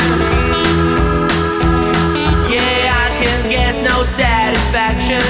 Yeah, 2.53 2.93
I 2.93 3.17
can 3.17 3.49
get 3.49 3.81
no 3.81 4.05
satisfaction. 4.13 5.25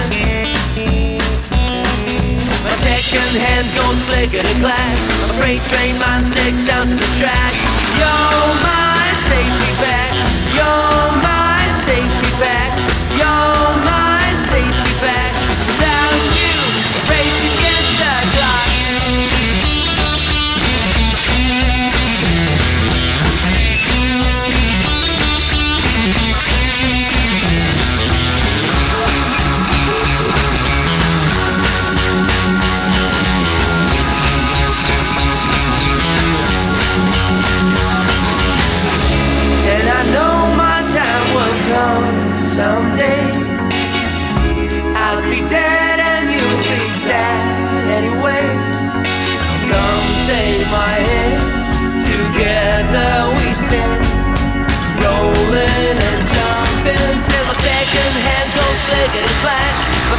My 2.67 2.75
second 2.83 3.31
hand 3.39 3.71
goes 3.71 4.03
clickety 4.11 4.59
clack. 4.59 4.99
My 5.23 5.39
freight 5.39 5.63
train 5.71 5.95
mine 6.03 6.27
sticks 6.27 6.67
down 6.67 6.91
to 6.91 6.99
the 6.99 7.11
track. 7.15 7.55
You're 7.95 8.51
my 8.59 9.07
safety 9.31 9.71
back. 9.79 10.11
You're 10.51 11.23
my 11.23 11.34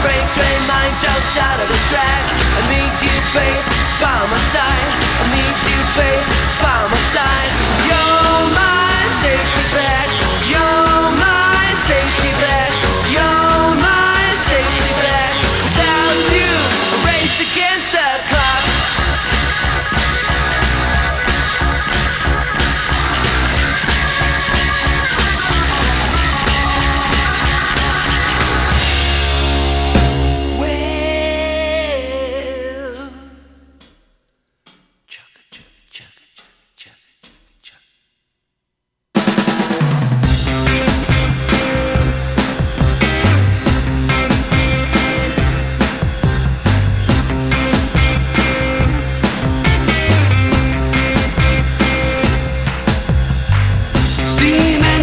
freight 0.07 0.29
train 0.39 0.61
mine 0.71 0.95
jumps 1.03 1.35
out 1.37 1.59
of 1.59 1.67
the 1.67 1.81
track. 1.91 2.23
I 2.59 2.63
need 2.71 2.95
you, 3.03 3.15
babe, 3.35 3.67
by 3.99 4.15
my 4.31 4.39
side. 4.55 4.91
I 5.19 5.25
need 5.35 5.57
you, 5.67 5.79
babe, 5.99 6.27
by 6.63 6.87
my 6.87 7.01
side. 7.11 7.66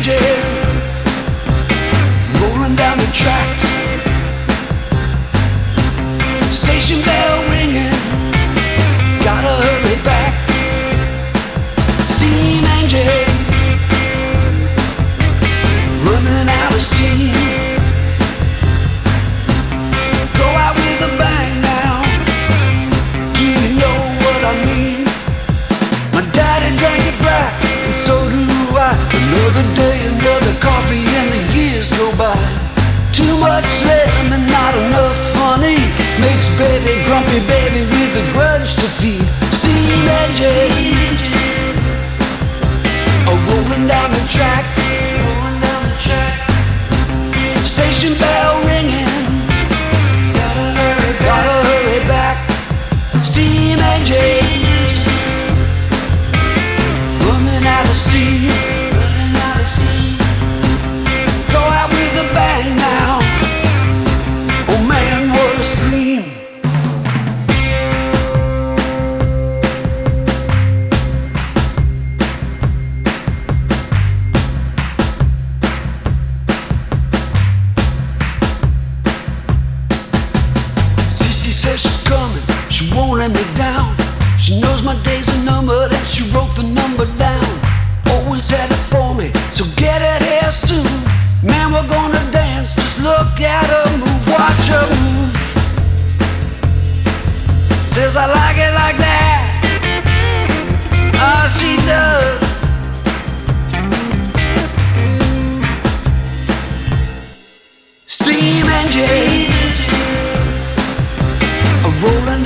changes 0.04 0.42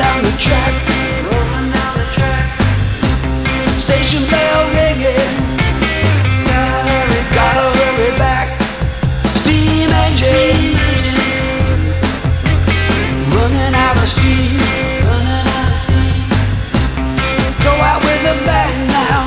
down 0.08 0.24
the 0.24 0.36
track, 0.46 0.74
rolling 1.28 1.70
down 1.76 1.94
the 2.02 2.08
track. 2.18 2.48
Station 3.86 4.24
bell 4.32 4.62
ringing, 4.78 5.34
gotta 6.48 6.82
hurry, 6.92 7.22
gotta 7.38 7.66
hurry 7.80 8.12
back. 8.24 8.48
Steam 9.40 9.90
engine 10.06 10.76
running 13.36 13.74
out 13.86 13.98
of 14.04 14.08
steam, 14.16 14.56
running 15.10 15.48
out 15.58 15.72
of 15.74 15.80
steam. 15.84 16.24
Go 17.66 17.74
out 17.90 18.00
with 18.08 18.34
a 18.34 18.36
bang 18.48 18.78
now, 19.02 19.20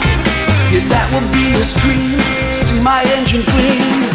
yeah 0.72 0.84
that 0.92 1.06
would 1.12 1.28
be 1.36 1.46
a 1.62 1.64
scream. 1.74 2.18
See 2.64 2.80
my 2.80 3.02
engine 3.16 3.44
clean. 3.52 4.09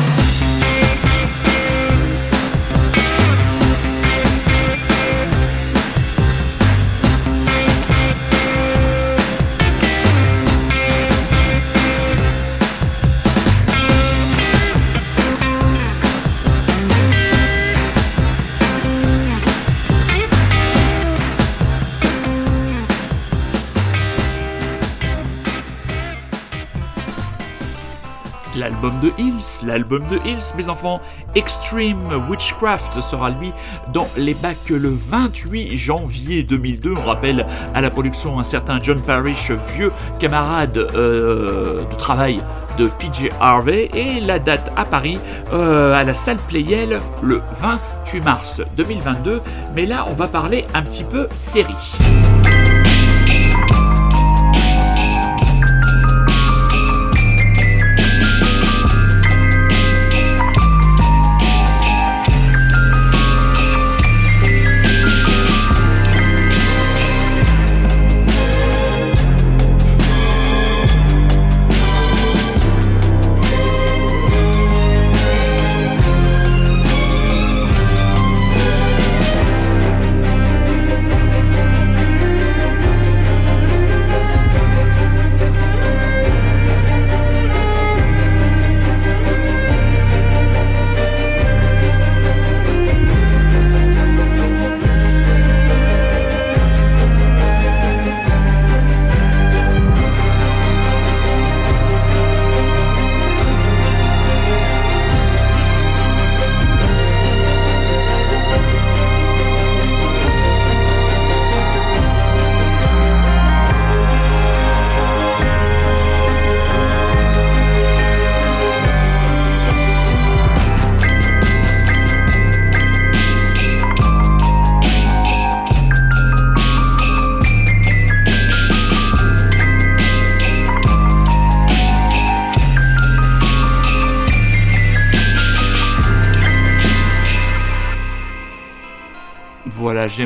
L'album 28.86 29.00
de 29.02 29.12
Hills, 29.18 29.66
l'album 29.66 30.04
de 30.12 30.18
Hills, 30.30 30.54
mes 30.56 30.70
enfants, 30.70 31.02
Extreme 31.34 32.28
Witchcraft 32.30 33.02
sera 33.02 33.32
lui 33.32 33.52
dans 33.92 34.08
les 34.16 34.36
bacs 34.36 34.70
le 34.70 34.90
28 34.90 35.76
janvier 35.76 36.44
2002. 36.44 36.94
On 36.96 37.06
rappelle 37.06 37.48
à 37.74 37.82
la 37.82 37.90
production 37.90 38.40
un 38.40 38.44
certain 38.44 38.80
John 38.82 39.02
Parrish, 39.02 39.52
vieux 39.76 39.92
camarade 40.20 40.78
euh, 40.78 41.84
de 41.90 41.96
travail 41.96 42.42
de 42.78 42.88
PJ 42.88 43.30
Harvey, 43.40 43.90
et 43.94 44.20
la 44.20 44.38
date 44.38 44.72
à 44.76 44.86
Paris 44.86 45.18
euh, 45.52 45.94
à 45.94 46.04
la 46.04 46.14
salle 46.14 46.38
Playel 46.48 47.00
le 47.24 47.42
28 47.60 48.22
mars 48.22 48.62
2022. 48.78 49.42
Mais 49.76 49.88
là, 49.88 50.06
on 50.10 50.14
va 50.14 50.28
parler 50.28 50.66
un 50.76 50.84
petit 50.84 51.06
peu 51.06 51.28
série. 51.36 51.74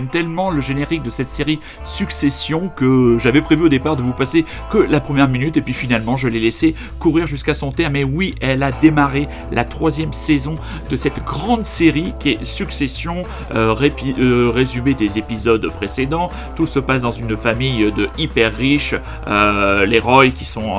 Tellement 0.07 0.49
le 0.49 0.61
générique 0.61 1.03
de 1.03 1.09
cette 1.09 1.29
série 1.29 1.59
Succession 1.83 2.69
que 2.75 3.17
j'avais 3.19 3.41
prévu 3.41 3.65
au 3.65 3.69
départ 3.69 3.95
de 3.95 4.01
vous 4.01 4.13
passer 4.13 4.45
que 4.71 4.77
la 4.77 4.99
première 4.99 5.27
minute 5.27 5.57
et 5.57 5.61
puis 5.61 5.73
finalement 5.73 6.17
je 6.17 6.27
l'ai 6.27 6.39
laissé 6.39 6.75
courir 6.99 7.27
jusqu'à 7.27 7.53
son 7.53 7.71
terme. 7.71 7.95
Et 7.95 8.03
oui, 8.03 8.35
elle 8.41 8.63
a 8.63 8.71
démarré 8.71 9.27
la 9.51 9.65
troisième 9.65 10.13
saison 10.13 10.57
de 10.89 10.95
cette 10.95 11.23
grande 11.23 11.65
série 11.65 12.13
qui 12.19 12.31
est 12.31 12.45
Succession, 12.45 13.23
euh, 13.53 13.75
euh, 14.17 14.51
résumé 14.53 14.93
des 14.93 15.17
épisodes 15.17 15.67
précédents. 15.69 16.29
Tout 16.55 16.65
se 16.65 16.79
passe 16.79 17.01
dans 17.03 17.11
une 17.11 17.35
famille 17.37 17.91
de 17.91 18.09
hyper 18.17 18.55
riches, 18.55 18.95
euh, 19.27 19.85
les 19.85 19.99
Roy 19.99 20.27
qui 20.29 20.45
sont 20.45 20.77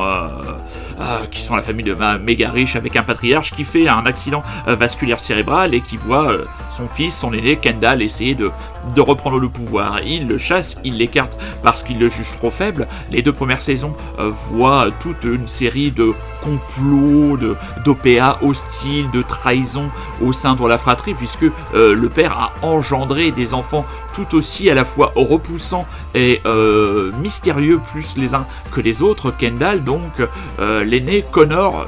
qui 1.31 1.41
sont 1.41 1.57
la 1.57 1.62
famille 1.62 1.85
de 1.85 1.97
méga 2.23 2.51
riche 2.51 2.77
avec 2.77 2.97
un 2.97 3.03
patriarche 3.03 3.53
qui 3.53 3.64
fait 3.64 3.89
un 3.89 4.05
accident 4.05 4.43
vasculaire 4.66 5.18
cérébral 5.18 5.75
et 5.75 5.81
qui 5.81 5.97
voit 5.97 6.33
son 6.71 6.89
fils, 6.89 7.16
son 7.16 7.33
aîné 7.33 7.57
Kendall 7.57 8.03
essayer 8.03 8.35
de, 8.35 8.51
de 8.95 9.01
reprendre 9.11 9.38
le 9.38 9.48
pouvoir. 9.48 10.00
Il 10.02 10.26
le 10.26 10.38
chasse, 10.38 10.76
il 10.84 10.96
l'écarte 10.96 11.36
parce 11.62 11.82
qu'il 11.82 11.98
le 11.98 12.08
juge 12.08 12.32
trop 12.38 12.50
faible. 12.50 12.86
Les 13.11 13.22
deux 13.22 13.32
premières 13.32 13.62
saisons 13.62 13.92
euh, 14.18 14.30
voient 14.50 14.88
toute 15.00 15.24
une 15.24 15.48
série 15.48 15.90
de 15.90 16.12
complots, 16.42 17.36
d'OPA 17.84 18.38
hostiles, 18.42 19.11
de 19.11 19.22
trahisons 19.22 19.90
au 20.24 20.32
sein 20.32 20.54
de 20.54 20.66
la 20.66 20.78
fratrie 20.78 21.14
puisque 21.14 21.44
euh, 21.44 21.94
le 21.94 22.08
père 22.08 22.32
a 22.32 22.52
engendré 22.66 23.30
des 23.30 23.52
enfants 23.52 23.84
tout 24.14 24.34
aussi 24.34 24.70
à 24.70 24.74
la 24.74 24.84
fois 24.84 25.12
repoussants 25.14 25.86
et 26.14 26.40
euh, 26.46 27.12
mystérieux 27.20 27.80
plus 27.92 28.14
les 28.16 28.34
uns 28.34 28.46
que 28.72 28.80
les 28.80 29.02
autres. 29.02 29.30
Kendall 29.30 29.84
donc 29.84 30.12
l'aîné, 30.58 31.24
Connor, 31.30 31.86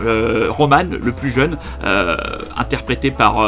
Roman 0.51 0.85
le 0.91 1.13
plus 1.13 1.31
jeune, 1.31 1.59
interprété 2.57 3.11
par 3.11 3.47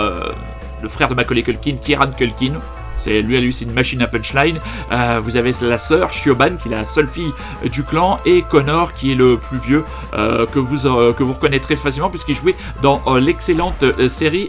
le 0.82 0.88
frère 0.88 1.08
de 1.08 1.14
Macaulay 1.14 1.42
Culkin, 1.42 1.76
Kieran 1.82 2.12
Culkin. 2.16 2.60
Lui 3.06 3.36
à 3.36 3.40
lui, 3.40 3.52
c'est 3.52 3.64
une 3.64 3.72
machine 3.72 4.02
à 4.02 4.06
punchline. 4.06 4.58
Euh, 4.92 5.20
vous 5.22 5.36
avez 5.36 5.52
la 5.62 5.78
sœur 5.78 6.12
Shioban, 6.12 6.56
qui 6.56 6.68
est 6.68 6.72
la 6.72 6.84
seule 6.84 7.08
fille 7.08 7.32
du 7.70 7.82
clan, 7.82 8.18
et 8.24 8.42
Connor, 8.42 8.92
qui 8.92 9.12
est 9.12 9.14
le 9.14 9.38
plus 9.38 9.58
vieux, 9.58 9.84
euh, 10.14 10.46
que 10.46 10.58
vous 10.58 10.86
euh, 10.86 11.12
que 11.12 11.22
vous 11.22 11.32
reconnaîtrez 11.32 11.76
facilement 11.76 12.10
puisqu'il 12.10 12.34
jouait 12.34 12.54
dans 12.82 13.02
l'excellente 13.16 13.84
série 14.08 14.48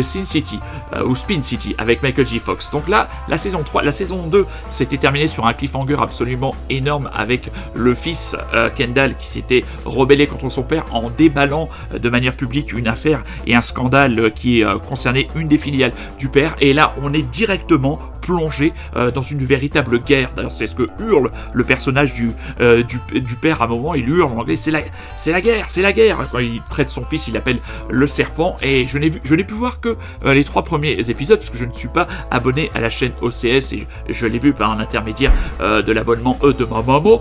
Sin 0.00 0.24
City 0.24 0.58
ou 1.04 1.16
Spin 1.16 1.42
City 1.42 1.74
avec 1.78 2.02
Michael 2.02 2.26
J. 2.26 2.38
Fox. 2.38 2.70
Donc 2.70 2.88
là, 2.88 3.08
la 3.28 3.38
saison 3.38 3.62
3, 3.62 3.82
la 3.82 3.92
saison 3.92 4.26
2 4.26 4.46
s'était 4.68 4.98
terminée 4.98 5.26
sur 5.26 5.46
un 5.46 5.52
cliffhanger 5.52 5.96
absolument 6.00 6.54
énorme 6.70 7.10
avec 7.14 7.50
le 7.74 7.94
fils 7.94 8.36
Kendall 8.76 9.16
qui 9.16 9.26
s'était 9.26 9.64
rebellé 9.84 10.26
contre 10.26 10.48
son 10.50 10.62
père 10.62 10.84
en 10.92 11.10
déballant 11.10 11.68
de 11.96 12.08
manière 12.08 12.34
publique 12.36 12.72
une 12.72 12.88
affaire 12.88 13.22
et 13.46 13.54
un 13.54 13.62
scandale 13.62 14.32
qui 14.34 14.62
concernait 14.88 15.28
une 15.34 15.48
des 15.48 15.58
filiales 15.58 15.92
du 16.18 16.28
père. 16.28 16.56
Et 16.60 16.72
là, 16.72 16.94
on 17.02 17.12
est 17.12 17.22
directement 17.22 17.83
plongé 18.24 18.72
euh, 18.96 19.10
dans 19.10 19.22
une 19.22 19.44
véritable 19.44 20.00
guerre. 20.00 20.30
C'est 20.48 20.66
ce 20.66 20.74
que 20.74 20.88
hurle 20.98 21.30
le 21.52 21.64
personnage 21.64 22.14
du, 22.14 22.32
euh, 22.60 22.82
du, 22.82 22.98
père 23.40 23.60
à 23.60 23.66
un 23.66 23.68
moment. 23.68 23.94
Il 23.94 24.08
hurle 24.08 24.32
en 24.32 24.38
anglais 24.38 24.56
c'est 24.56 24.70
la, 24.70 24.80
la 25.26 25.40
guerre, 25.40 25.66
c'est 25.68 25.82
la 25.82 25.92
guerre. 25.92 26.26
Quand 26.32 26.38
il 26.38 26.62
traite 26.70 26.88
son 26.88 27.04
fils, 27.04 27.28
il 27.28 27.34
l'appelle 27.34 27.58
le 27.90 28.06
serpent. 28.06 28.56
Et 28.62 28.86
je 28.86 28.98
n'ai, 28.98 29.10
vu, 29.10 29.20
je 29.24 29.34
n'ai 29.34 29.44
pu 29.44 29.54
voir 29.54 29.80
que 29.80 29.96
euh, 30.24 30.34
les 30.34 30.44
trois 30.44 30.62
premiers 30.62 31.10
épisodes 31.10 31.38
parce 31.38 31.50
que 31.50 31.58
je 31.58 31.64
ne 31.64 31.72
suis 31.72 31.88
pas 31.88 32.08
abonné 32.30 32.70
à 32.74 32.80
la 32.80 32.90
chaîne 32.90 33.12
OCS 33.20 33.44
et 33.44 33.86
je, 34.08 34.14
je 34.14 34.26
l'ai 34.26 34.38
vu 34.38 34.52
par 34.54 34.70
un 34.70 34.80
intermédiaire 34.80 35.32
de 35.60 35.92
l'abonnement 35.92 36.38
E 36.42 36.52
de 36.52 36.64
ma 36.64 36.82
maman. 36.82 37.20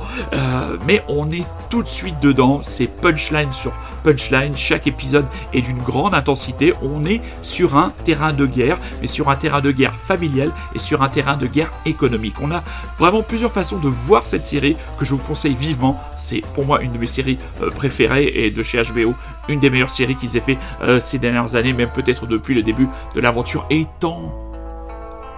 Mais 0.88 1.04
on 1.08 1.30
est 1.32 1.46
tout 1.70 1.84
de 1.84 1.88
suite 1.88 2.20
dedans. 2.22 2.62
C'est 2.64 2.88
punchline 2.88 3.52
sur 3.52 3.74
punchline. 4.04 4.56
Chaque 4.56 4.88
épisode 4.88 5.26
est 5.54 5.62
d'une 5.62 5.82
grande 5.82 6.14
intensité. 6.14 6.74
On 6.82 7.06
est 7.06 7.22
sur 7.42 7.76
un 7.76 7.92
terrain 8.04 8.32
de 8.32 8.46
guerre, 8.46 8.78
mais 9.02 9.08
sur 9.08 9.30
un 9.30 9.36
terrain 9.36 9.62
de 9.62 9.72
guerre 9.72 9.96
familial 9.96 10.53
et 10.74 10.80
sur 10.80 11.02
un 11.02 11.10
terrain 11.10 11.38
de 11.38 11.48
guerre 11.48 11.72
économique. 11.86 12.36
On 12.42 12.52
a 12.52 12.64
vraiment 12.98 13.24
plusieurs 13.24 13.52
façons 13.52 13.78
de 13.78 13.88
voir 13.88 14.26
cette 14.28 14.46
série 14.46 14.76
que 14.98 15.06
je 15.06 15.12
vous 15.12 15.18
conseille 15.18 15.56
vivement. 15.56 16.00
C'est 16.18 16.42
pour 16.54 16.66
moi 16.66 16.82
une 16.82 16.92
de 16.92 16.98
mes 16.98 17.08
séries 17.08 17.38
euh, 17.62 17.70
préférées 17.70 18.32
et 18.36 18.52
de 18.52 18.64
chez 18.64 18.82
HBO, 18.82 19.14
une 19.50 19.60
des 19.60 19.70
meilleures 19.70 19.90
séries 19.90 20.16
qu'ils 20.16 20.38
aient 20.38 20.42
fait 20.42 20.58
euh, 20.82 21.00
ces 21.00 21.20
dernières 21.20 21.56
années, 21.56 21.74
même 21.74 21.90
peut-être 21.90 22.28
depuis 22.28 22.56
le 22.56 22.64
début 22.64 22.88
de 23.16 23.22
l'aventure. 23.22 23.66
Étant 23.70 24.34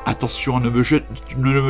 Attention, 0.08 0.60
ne 0.60 0.70
me, 0.70 0.84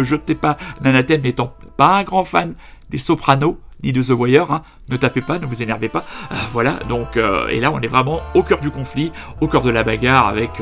jetez 0.03 0.35
pas 0.35 0.57
d'anathème 0.81 1.21
n'étant 1.21 1.53
pas 1.77 1.99
un 1.99 2.03
grand 2.03 2.25
fan 2.25 2.53
des 2.89 2.97
Sopranos 2.97 3.57
ni 3.81 3.93
de 3.93 4.03
The 4.03 4.09
Wire, 4.09 4.51
hein. 4.51 4.61
ne 4.89 4.97
tapez 4.97 5.21
pas, 5.21 5.39
ne 5.39 5.45
vous 5.45 5.63
énervez 5.63 5.87
pas. 5.87 6.03
Euh, 6.31 6.35
voilà, 6.51 6.79
donc, 6.89 7.15
et 7.15 7.61
là 7.61 7.71
on 7.71 7.79
est 7.79 7.87
vraiment 7.87 8.19
au 8.33 8.43
cœur 8.43 8.59
du 8.59 8.71
conflit, 8.71 9.13
au 9.39 9.47
cœur 9.47 9.61
de 9.61 9.69
la 9.69 9.83
bagarre 9.83 10.27
avec 10.27 10.61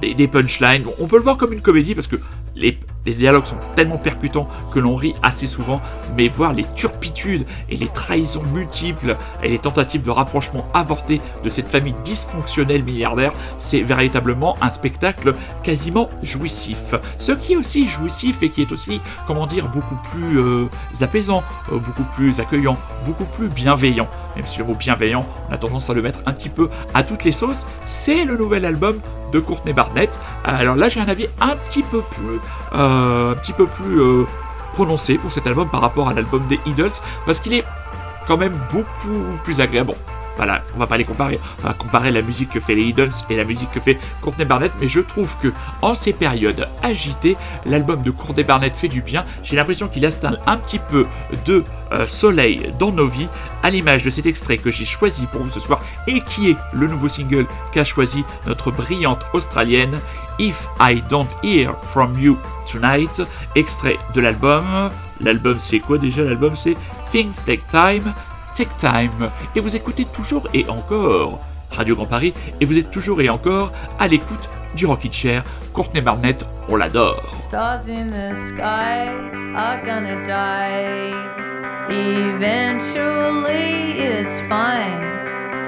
des, 0.00 0.28
punchlines. 0.28 0.84
On 0.98 1.06
peut 1.06 1.16
le 1.16 1.22
voir 1.22 1.36
comme 1.36 1.52
une 1.52 1.60
comédie 1.60 1.94
parce 1.94 2.06
que 2.06 2.16
les, 2.56 2.78
les 3.06 3.12
dialogues 3.12 3.46
sont 3.46 3.56
tellement 3.74 3.98
percutants 3.98 4.48
que 4.72 4.78
l'on 4.78 4.96
rit 4.96 5.14
assez 5.22 5.46
souvent, 5.46 5.80
mais 6.16 6.28
voir 6.28 6.52
les 6.52 6.66
turpitudes 6.74 7.46
et 7.68 7.76
les 7.76 7.88
trahisons 7.88 8.42
multiples 8.52 9.16
et 9.42 9.48
les 9.48 9.58
tentatives 9.58 10.02
de 10.02 10.10
rapprochement 10.10 10.66
avortées 10.74 11.20
de 11.44 11.48
cette 11.48 11.68
famille 11.68 11.94
dysfonctionnelle 12.04 12.82
milliardaire, 12.82 13.32
c'est 13.58 13.80
véritablement 13.80 14.56
un 14.60 14.70
spectacle 14.70 15.34
quasiment 15.62 16.08
jouissif. 16.22 16.94
Ce 17.18 17.32
qui 17.32 17.54
est 17.54 17.56
aussi 17.56 17.86
jouissif 17.86 18.42
et 18.42 18.50
qui 18.50 18.62
est 18.62 18.72
aussi, 18.72 19.00
comment 19.26 19.46
dire, 19.46 19.68
beaucoup 19.68 19.96
plus 20.10 20.38
euh, 20.38 20.66
apaisant, 21.00 21.42
euh, 21.72 21.78
beaucoup 21.78 22.04
plus 22.14 22.40
accueillant, 22.40 22.76
beaucoup 23.06 23.24
plus 23.24 23.48
bienveillant. 23.48 24.08
Même 24.36 24.46
si 24.46 24.58
le 24.58 24.64
mot 24.64 24.74
bienveillant, 24.74 25.26
on 25.48 25.54
a 25.54 25.58
tendance 25.58 25.88
à 25.90 25.94
le 25.94 26.02
mettre 26.02 26.20
un 26.26 26.32
petit 26.32 26.48
peu 26.48 26.68
à 26.94 27.02
toutes 27.02 27.24
les 27.24 27.32
sauces, 27.32 27.66
c'est 27.86 28.24
le 28.24 28.36
nouvel 28.36 28.64
album 28.64 29.00
de 29.32 29.40
Courtney 29.40 29.72
Barnett. 29.72 30.18
Alors 30.44 30.76
là, 30.76 30.88
j'ai 30.88 31.00
un 31.00 31.08
avis 31.08 31.28
un 31.40 31.56
petit 31.56 31.82
peu 31.82 32.02
plus, 32.02 32.40
euh, 32.74 33.34
un 33.34 33.62
euh, 33.88 34.26
prononcé 34.74 35.14
pour 35.18 35.32
cet 35.32 35.46
album 35.46 35.68
par 35.68 35.80
rapport 35.80 36.08
à 36.08 36.14
l'album 36.14 36.46
des 36.48 36.60
Idols, 36.66 36.92
parce 37.26 37.40
qu'il 37.40 37.54
est 37.54 37.64
quand 38.26 38.36
même 38.36 38.58
beaucoup 38.72 39.24
plus 39.44 39.60
agréable. 39.60 39.94
Voilà, 40.36 40.62
on 40.74 40.78
va 40.78 40.86
pas 40.86 40.96
les 40.96 41.04
comparer. 41.04 41.38
On 41.62 41.66
va 41.66 41.74
comparer 41.74 42.10
la 42.10 42.22
musique 42.22 42.50
que 42.50 42.60
fait 42.60 42.74
les 42.74 42.84
Idols 42.84 43.10
et 43.28 43.36
la 43.36 43.44
musique 43.44 43.70
que 43.70 43.80
fait 43.80 43.98
Courtney 44.20 44.44
Barnett, 44.44 44.72
mais 44.80 44.88
je 44.88 45.00
trouve 45.00 45.36
que 45.38 45.52
en 45.82 45.94
ces 45.94 46.12
périodes 46.12 46.68
agitées, 46.82 47.36
l'album 47.66 48.02
de 48.02 48.10
Courtney 48.10 48.44
Barnett 48.44 48.76
fait 48.76 48.88
du 48.88 49.02
bien. 49.02 49.24
J'ai 49.42 49.56
l'impression 49.56 49.88
qu'il 49.88 50.04
installe 50.06 50.40
un 50.46 50.56
petit 50.56 50.78
peu 50.78 51.06
de 51.44 51.64
euh, 51.92 52.06
soleil 52.06 52.72
dans 52.78 52.92
nos 52.92 53.08
vies, 53.08 53.28
à 53.62 53.70
l'image 53.70 54.04
de 54.04 54.10
cet 54.10 54.26
extrait 54.26 54.58
que 54.58 54.70
j'ai 54.70 54.84
choisi 54.84 55.26
pour 55.26 55.42
vous 55.42 55.50
ce 55.50 55.60
soir 55.60 55.82
et 56.06 56.20
qui 56.20 56.50
est 56.50 56.56
le 56.72 56.86
nouveau 56.86 57.08
single 57.08 57.46
qu'a 57.72 57.84
choisi 57.84 58.24
notre 58.46 58.70
brillante 58.70 59.24
australienne 59.32 60.00
If 60.38 60.68
I 60.80 61.02
Don't 61.10 61.28
Hear 61.42 61.74
From 61.92 62.18
You 62.18 62.38
Tonight, 62.70 63.22
extrait 63.56 63.98
de 64.14 64.20
l'album. 64.20 64.90
L'album 65.20 65.56
c'est 65.60 65.80
quoi 65.80 65.98
déjà? 65.98 66.22
L'album 66.22 66.56
c'est 66.56 66.76
Things 67.10 67.44
Take 67.44 67.64
Time. 67.70 68.14
Take 68.54 68.74
Time. 68.76 69.30
Et 69.54 69.60
vous 69.60 69.74
écoutez 69.74 70.04
toujours 70.06 70.48
et 70.54 70.68
encore 70.68 71.40
Radio 71.70 71.94
Grand 71.94 72.06
Paris 72.06 72.34
et 72.60 72.64
vous 72.64 72.76
êtes 72.76 72.90
toujours 72.90 73.20
et 73.20 73.28
encore 73.28 73.72
à 73.98 74.08
l'écoute 74.08 74.48
du 74.74 74.86
Rocket 74.86 75.12
Chair. 75.12 75.44
Courtney 75.72 76.00
Barnett, 76.00 76.44
on 76.68 76.76
l'adore. 76.76 77.34
Stars 77.40 77.88
in 77.88 78.08
the 78.08 78.34
sky 78.34 79.08
are 79.56 79.84
gonna 79.84 80.22
die. 80.24 81.14
Eventually, 81.88 83.98
it's 83.98 84.40
fine. 84.48 85.08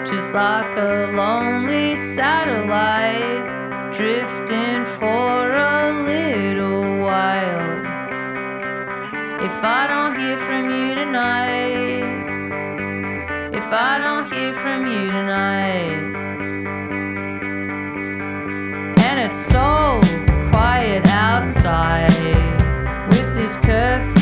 Just 0.04 0.34
like 0.34 0.76
a 0.76 1.10
lonely 1.12 1.96
satellite 2.14 3.92
drifting 3.92 4.84
for 4.84 5.52
a 5.52 5.92
little 6.04 7.00
while. 7.00 7.80
If 9.44 9.64
I 9.64 9.86
don't 9.88 10.18
hear 10.18 10.38
from 10.38 10.70
you 10.70 10.94
tonight, 10.94 12.21
if 13.52 13.64
I 13.70 13.98
don't 13.98 14.32
hear 14.32 14.54
from 14.54 14.86
you 14.86 15.10
tonight. 15.10 16.00
And 19.04 19.20
it's 19.20 19.38
so 19.38 20.00
quiet 20.50 21.06
outside 21.08 22.12
with 23.08 23.34
this 23.34 23.56
curfew 23.58 24.21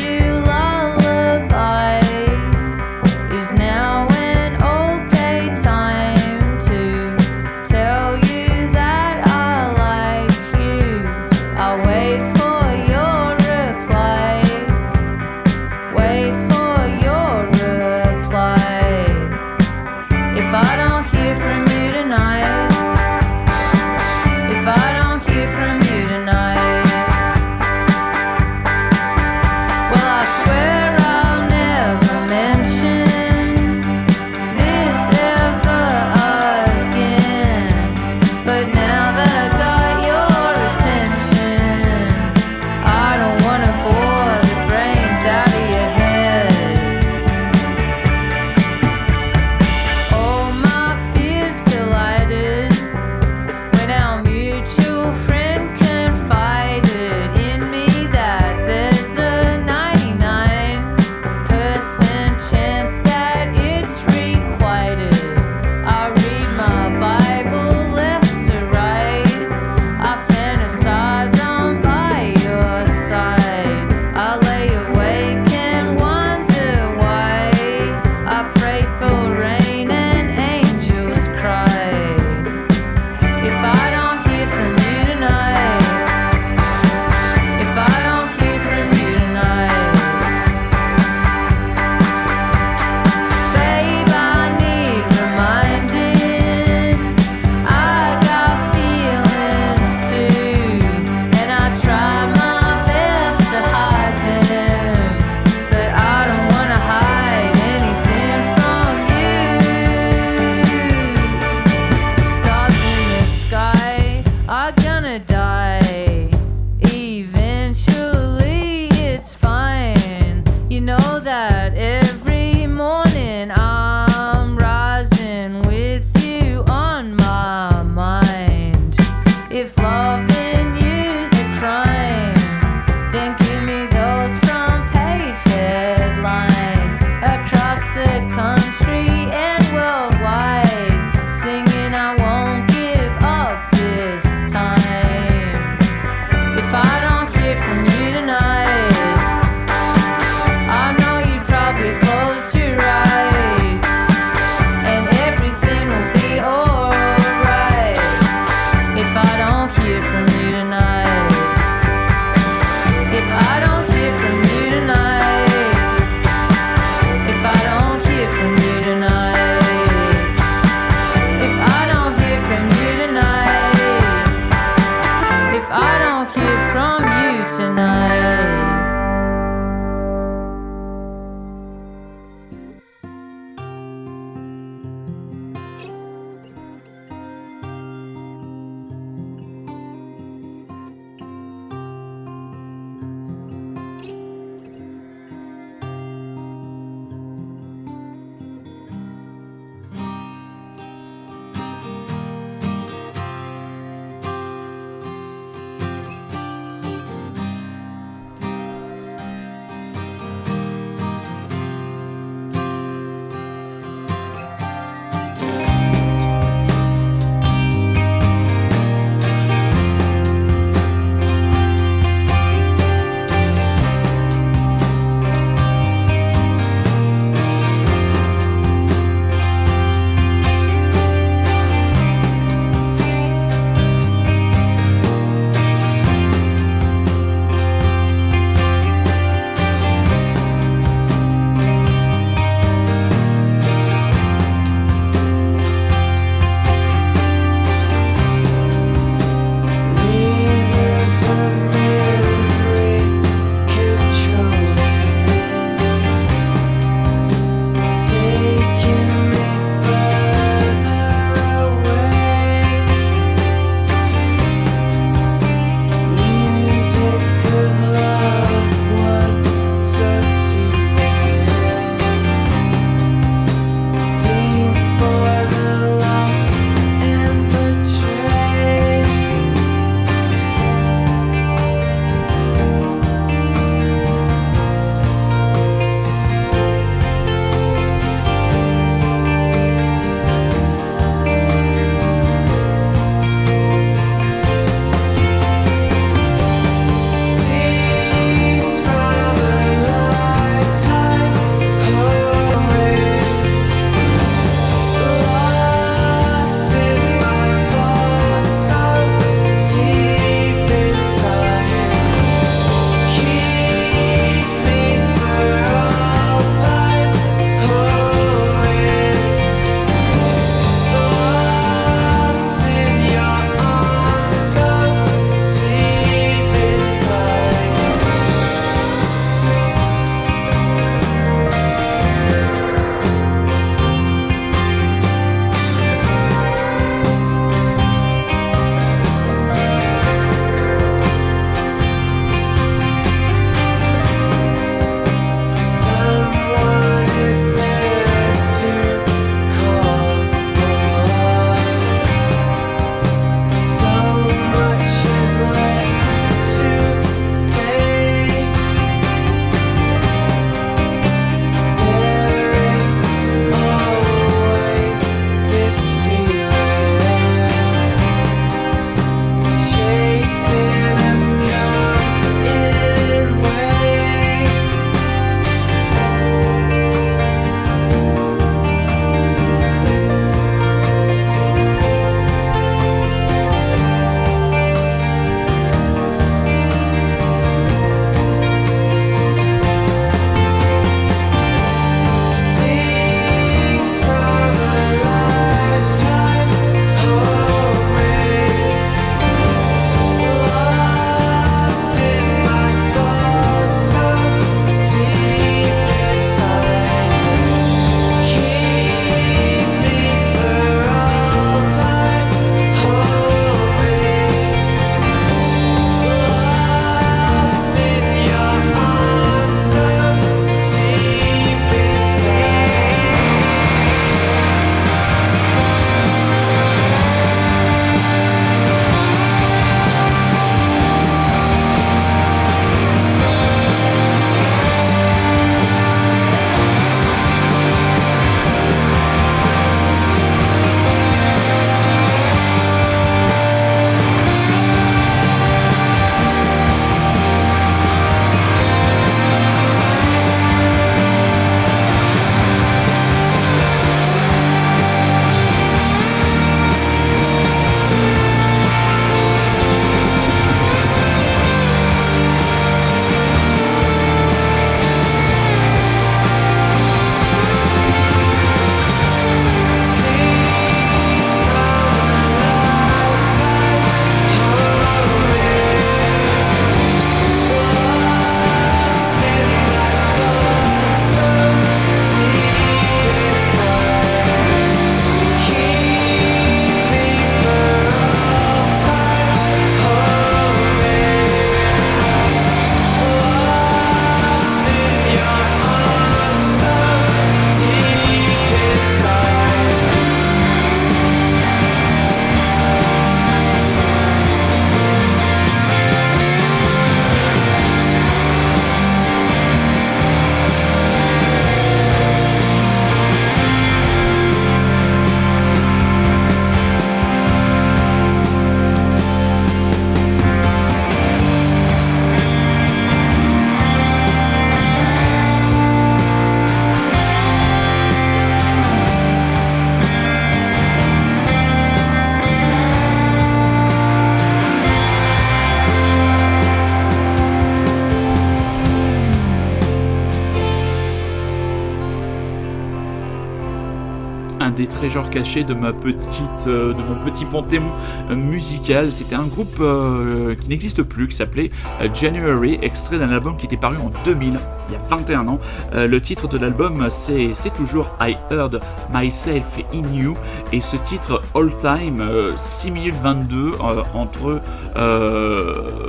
cachés 545.09 545.43
de 545.43 545.53
ma 545.53 545.73
petite, 545.73 546.47
euh, 546.47 546.73
de 546.73 546.81
mon 546.81 546.95
petit 547.05 547.25
panthéon 547.25 547.63
euh, 548.09 548.15
musical. 548.15 548.91
C'était 548.91 549.15
un 549.15 549.25
groupe 549.25 549.57
euh, 549.59 550.35
qui 550.35 550.49
n'existe 550.49 550.83
plus, 550.83 551.07
qui 551.07 551.15
s'appelait 551.15 551.51
January, 551.93 552.59
extrait 552.61 552.97
d'un 552.99 553.09
album 553.09 553.37
qui 553.37 553.45
était 553.45 553.57
paru 553.57 553.77
en 553.77 553.91
2000, 554.05 554.39
il 554.69 554.73
y 554.73 554.77
a 554.77 554.81
21 554.89 555.27
ans. 555.27 555.39
Le 555.73 555.99
titre 555.99 556.27
de 556.27 556.37
l'album, 556.37 556.87
c'est 556.89 557.31
c'est 557.33 557.53
toujours 557.55 557.87
I 557.99 558.15
Heard 558.29 558.61
Myself 558.93 559.59
in 559.73 559.93
You, 559.93 560.15
et 560.51 560.61
ce 560.61 560.77
titre 560.77 561.21
All 561.35 561.55
Time, 561.57 562.01
euh, 562.01 562.33
6 562.35 562.71
minutes 562.71 562.95
22 563.01 563.53
euh, 563.53 563.83
entre 563.93 564.41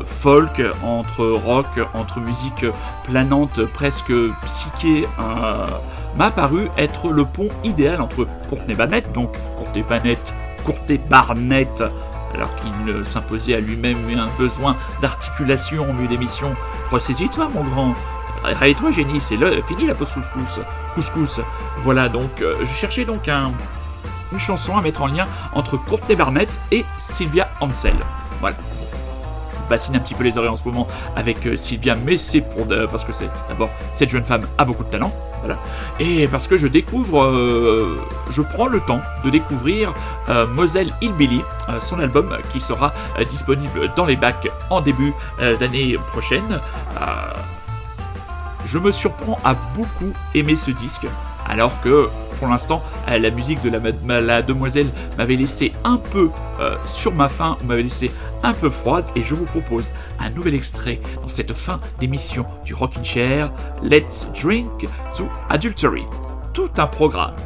folk, 0.04 0.62
entre 0.82 1.24
rock, 1.26 1.66
entre 1.94 2.20
musique 2.20 2.66
planante, 3.04 3.64
presque 3.72 4.12
psyché, 4.44 5.06
m'a 6.16 6.30
paru 6.30 6.68
être 6.76 7.10
le 7.10 7.24
pont 7.24 7.48
idéal 7.64 8.00
entre 8.00 8.26
Courtney 8.48 8.74
Barnett, 8.74 9.10
donc 9.12 9.32
Courtney 9.56 9.82
Barnett, 9.82 10.34
Courtney 10.64 10.98
Barnett, 10.98 11.82
alors 12.34 12.54
qu'il 12.56 13.06
s'imposait 13.06 13.54
à 13.54 13.60
lui-même 13.60 13.98
un 14.18 14.28
besoin 14.38 14.76
d'articulation 15.00 15.88
au 15.88 15.92
milieu 15.92 16.08
d'émission. 16.08 16.54
Ressaisis-toi, 16.90 17.48
mon 17.54 17.64
grand. 17.64 17.94
Réveille-toi, 18.42 18.90
génie, 18.90 19.20
c'est 19.20 19.36
fini 19.68 19.86
la 19.86 19.94
pause 19.94 20.10
couscous. 20.10 20.60
Couscous. 20.94 21.40
Voilà, 21.82 22.08
donc, 22.08 22.40
euh, 22.40 22.56
je 22.60 22.74
cherchais 22.74 23.04
donc 23.04 23.28
un, 23.28 23.52
une 24.32 24.40
chanson 24.40 24.76
à 24.76 24.82
mettre 24.82 25.02
en 25.02 25.06
lien 25.06 25.26
entre 25.52 25.76
Courtney 25.76 26.16
Barnett 26.16 26.60
et 26.70 26.84
Sylvia 26.98 27.48
Ansel. 27.60 27.94
Voilà. 28.40 28.56
Bassine 29.72 29.96
un 29.96 30.00
petit 30.00 30.14
peu 30.14 30.22
les 30.24 30.36
oreilles 30.36 30.50
en 30.50 30.56
ce 30.56 30.64
moment 30.64 30.86
avec 31.16 31.46
euh, 31.46 31.56
Sylvia, 31.56 31.96
mais 31.96 32.18
c'est 32.18 32.42
pour 32.42 32.66
de- 32.66 32.84
parce 32.86 33.04
que 33.04 33.12
c'est 33.12 33.28
d'abord 33.48 33.70
cette 33.94 34.10
jeune 34.10 34.22
femme 34.24 34.46
a 34.58 34.64
beaucoup 34.66 34.84
de 34.84 34.90
talent, 34.90 35.10
voilà, 35.40 35.56
et 35.98 36.28
parce 36.28 36.46
que 36.46 36.58
je 36.58 36.66
découvre, 36.68 37.22
euh, 37.24 37.98
je 38.30 38.42
prends 38.42 38.66
le 38.66 38.80
temps 38.80 39.00
de 39.24 39.30
découvrir 39.30 39.94
euh, 40.28 40.46
Moselle 40.46 40.92
Hillbilly, 41.00 41.42
son 41.80 41.98
album 42.00 42.36
qui 42.52 42.60
sera 42.60 42.92
disponible 43.30 43.90
dans 43.96 44.04
les 44.04 44.16
bacs 44.16 44.48
en 44.68 44.80
début 44.82 45.14
d'année 45.58 45.96
prochaine. 46.10 46.60
Je 48.66 48.78
me 48.78 48.92
surprends 48.92 49.38
à 49.44 49.54
beaucoup 49.54 50.12
aimer 50.34 50.56
ce 50.56 50.70
disque, 50.70 51.06
alors 51.47 51.80
que 51.80 52.09
pour 52.43 52.49
l'instant, 52.49 52.82
euh, 53.09 53.18
la 53.18 53.30
musique 53.30 53.62
de 53.62 53.70
la, 53.70 54.43
demoiselle 54.43 54.88
m'avait 55.16 55.36
laissé 55.36 55.72
un 55.84 55.97
peu 55.97 56.28
euh, 56.59 56.74
sur 56.84 57.14
ma 57.14 57.28
faim, 57.28 57.57
m'avait 57.64 57.84
laissé 57.84 58.11
un 58.43 58.53
peu 58.53 58.68
froide, 58.68 59.05
et 59.14 59.22
je 59.22 59.36
vous 59.36 59.45
propose 59.45 59.93
un 60.18 60.28
nouvel 60.30 60.55
extrait 60.57 61.01
dans 61.22 61.28
cette 61.28 61.53
fin 61.53 61.78
d'émission 62.01 62.45
du 62.64 62.74
Rockin' 62.74 63.05
Chair, 63.05 63.53
Let's 63.80 64.26
Drink 64.43 64.88
to 65.16 65.28
Adultery. 65.51 66.05
Tout 66.53 66.70
un 66.78 66.88
programme. 66.88 67.36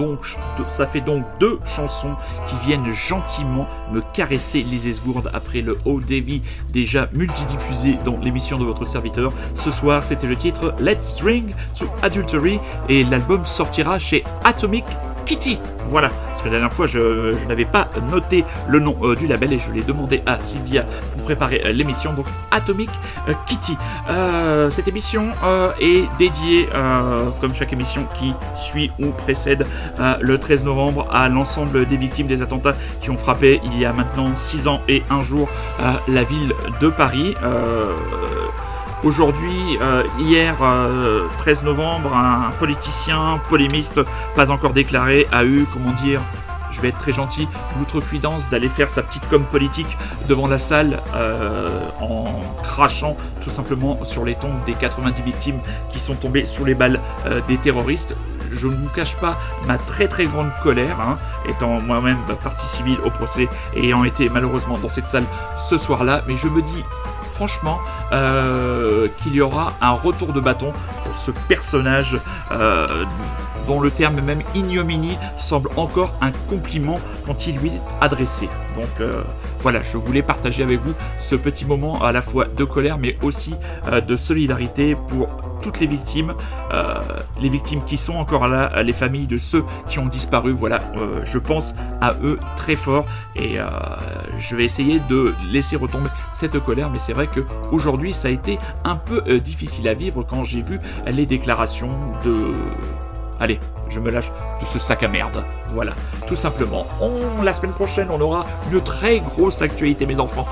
Donc, 0.00 0.20
ça 0.70 0.86
fait 0.86 1.02
donc 1.02 1.24
deux 1.38 1.60
chansons 1.66 2.14
qui 2.46 2.56
viennent 2.66 2.90
gentiment 2.90 3.68
me 3.92 4.00
caresser 4.14 4.62
les 4.62 4.88
esgourdes 4.88 5.30
après 5.34 5.60
le 5.60 5.76
haut 5.84 6.00
débit 6.00 6.40
déjà 6.72 7.08
multidiffusé 7.12 7.98
dans 8.04 8.16
l'émission 8.16 8.58
de 8.58 8.64
votre 8.64 8.86
serviteur. 8.86 9.32
Ce 9.56 9.70
soir, 9.70 10.06
c'était 10.06 10.26
le 10.26 10.36
titre 10.36 10.74
Let's 10.80 11.02
String 11.02 11.52
to 11.78 11.84
Adultery 12.02 12.58
et 12.88 13.04
l'album 13.04 13.44
sortira 13.44 13.98
chez 13.98 14.24
Atomic 14.44 14.84
Kitty. 15.26 15.58
Voilà, 15.88 16.10
parce 16.40 16.48
que 16.48 16.54
la 16.54 16.60
dernière 16.60 16.74
fois 16.74 16.86
je, 16.86 17.46
n'avais 17.46 17.66
pas 17.66 17.90
noté 18.10 18.46
le 18.66 18.78
nom 18.78 18.96
euh, 19.02 19.14
du 19.14 19.26
label 19.26 19.52
et 19.52 19.58
je 19.58 19.70
l'ai 19.72 19.82
demandé 19.82 20.22
à 20.24 20.40
Sylvia 20.40 20.86
pour 21.12 21.24
préparer 21.24 21.60
euh, 21.66 21.72
l'émission. 21.72 22.14
Donc 22.14 22.24
Atomic 22.50 22.88
euh, 23.28 23.34
Kitty. 23.46 23.76
Cette 24.70 24.88
émission 24.88 25.32
est 25.80 26.04
dédiée, 26.18 26.68
comme 27.40 27.54
chaque 27.54 27.72
émission 27.72 28.06
qui 28.18 28.32
suit 28.54 28.90
ou 28.98 29.10
précède 29.10 29.66
le 30.20 30.38
13 30.38 30.64
novembre, 30.64 31.06
à 31.10 31.28
l'ensemble 31.28 31.86
des 31.86 31.96
victimes 31.96 32.26
des 32.26 32.42
attentats 32.42 32.74
qui 33.00 33.10
ont 33.10 33.16
frappé 33.16 33.60
il 33.64 33.78
y 33.78 33.84
a 33.84 33.92
maintenant 33.92 34.34
6 34.34 34.68
ans 34.68 34.80
et 34.88 35.02
un 35.10 35.22
jour 35.22 35.48
la 36.08 36.24
ville 36.24 36.52
de 36.80 36.88
Paris. 36.88 37.34
Euh, 39.04 39.08
Aujourd'hui, 39.08 39.78
euh, 39.80 40.04
hier, 40.18 40.56
euh, 40.62 41.26
13 41.38 41.62
novembre, 41.64 42.14
un 42.14 42.50
politicien, 42.58 43.40
polémiste, 43.48 44.00
pas 44.34 44.50
encore 44.50 44.72
déclaré, 44.72 45.26
a 45.32 45.44
eu, 45.44 45.66
comment 45.72 45.92
dire, 45.92 46.20
je 46.70 46.80
vais 46.80 46.88
être 46.88 46.98
très 46.98 47.12
gentil, 47.12 47.48
l'outrecuidance 47.78 48.48
d'aller 48.48 48.68
faire 48.68 48.90
sa 48.90 49.02
petite 49.02 49.28
com 49.28 49.44
politique 49.44 49.98
devant 50.28 50.46
la 50.46 50.58
salle 50.58 51.00
euh, 51.14 51.80
en 52.00 52.26
crachant 52.62 53.16
tout 53.42 53.50
simplement 53.50 54.04
sur 54.04 54.24
les 54.24 54.34
tombes 54.34 54.64
des 54.64 54.74
90 54.74 55.22
victimes 55.22 55.58
qui 55.90 55.98
sont 55.98 56.14
tombées 56.14 56.44
sous 56.44 56.64
les 56.64 56.74
balles 56.74 57.00
euh, 57.26 57.40
des 57.48 57.58
terroristes. 57.58 58.14
Je 58.52 58.66
ne 58.66 58.74
vous 58.74 58.88
cache 58.88 59.16
pas 59.16 59.38
ma 59.66 59.78
très 59.78 60.08
très 60.08 60.26
grande 60.26 60.50
colère, 60.62 61.00
hein, 61.00 61.18
étant 61.48 61.80
moi-même 61.80 62.18
partie 62.42 62.66
civile 62.66 62.98
au 63.04 63.10
procès 63.10 63.48
et 63.74 63.84
ayant 63.84 64.04
été 64.04 64.28
malheureusement 64.28 64.78
dans 64.78 64.88
cette 64.88 65.08
salle 65.08 65.24
ce 65.56 65.78
soir-là, 65.78 66.22
mais 66.26 66.36
je 66.36 66.48
me 66.48 66.62
dis 66.62 66.84
franchement 67.40 67.78
euh, 68.12 69.08
qu'il 69.22 69.34
y 69.34 69.40
aura 69.40 69.72
un 69.80 69.92
retour 69.92 70.34
de 70.34 70.40
bâton 70.40 70.74
pour 71.04 71.16
ce 71.16 71.30
personnage 71.48 72.20
euh, 72.50 72.86
dont 73.66 73.80
le 73.80 73.90
terme 73.90 74.20
même 74.20 74.42
ignominie 74.54 75.16
semble 75.38 75.70
encore 75.78 76.12
un 76.20 76.32
compliment 76.50 77.00
quand 77.24 77.46
il 77.46 77.56
lui 77.56 77.70
est 77.70 77.80
adressé. 78.02 78.50
Donc 78.74 78.90
euh, 79.00 79.22
voilà, 79.60 79.80
je 79.82 79.96
voulais 79.96 80.20
partager 80.20 80.62
avec 80.62 80.80
vous 80.80 80.92
ce 81.18 81.34
petit 81.34 81.64
moment 81.64 82.02
à 82.02 82.12
la 82.12 82.20
fois 82.20 82.44
de 82.44 82.64
colère 82.64 82.98
mais 82.98 83.16
aussi 83.22 83.54
de 84.06 84.16
solidarité 84.18 84.94
pour 85.08 85.28
toutes 85.60 85.80
les 85.80 85.86
victimes, 85.86 86.34
euh, 86.72 87.00
les 87.40 87.48
victimes 87.48 87.82
qui 87.84 87.96
sont 87.96 88.14
encore 88.14 88.48
là, 88.48 88.82
les 88.82 88.92
familles 88.92 89.26
de 89.26 89.38
ceux 89.38 89.64
qui 89.88 89.98
ont 89.98 90.06
disparu. 90.06 90.52
Voilà, 90.52 90.80
euh, 90.96 91.20
je 91.24 91.38
pense 91.38 91.74
à 92.00 92.14
eux 92.22 92.38
très 92.56 92.76
fort 92.76 93.06
et 93.36 93.58
euh, 93.58 93.66
je 94.38 94.56
vais 94.56 94.64
essayer 94.64 95.00
de 95.08 95.34
laisser 95.50 95.76
retomber 95.76 96.10
cette 96.32 96.58
colère. 96.60 96.90
Mais 96.90 96.98
c'est 96.98 97.12
vrai 97.12 97.26
que 97.26 97.40
aujourd'hui, 97.72 98.14
ça 98.14 98.28
a 98.28 98.30
été 98.30 98.58
un 98.84 98.96
peu 98.96 99.38
difficile 99.40 99.88
à 99.88 99.94
vivre 99.94 100.22
quand 100.22 100.44
j'ai 100.44 100.62
vu 100.62 100.80
les 101.06 101.26
déclarations 101.26 101.90
de 102.24 102.54
Allez, 103.40 103.58
je 103.90 104.00
me 104.00 104.10
lâche 104.10 104.30
de 104.60 104.66
ce 104.66 104.78
sac 104.78 105.02
à 105.02 105.08
merde. 105.08 105.44
Voilà, 105.72 105.92
tout 106.26 106.36
simplement. 106.36 106.86
On, 107.00 107.42
la 107.42 107.52
semaine 107.52 107.72
prochaine, 107.72 108.08
on 108.10 108.20
aura 108.20 108.46
une 108.70 108.80
très 108.80 109.20
grosse 109.20 109.62
actualité, 109.62 110.06
mes 110.06 110.18
enfants. 110.18 110.46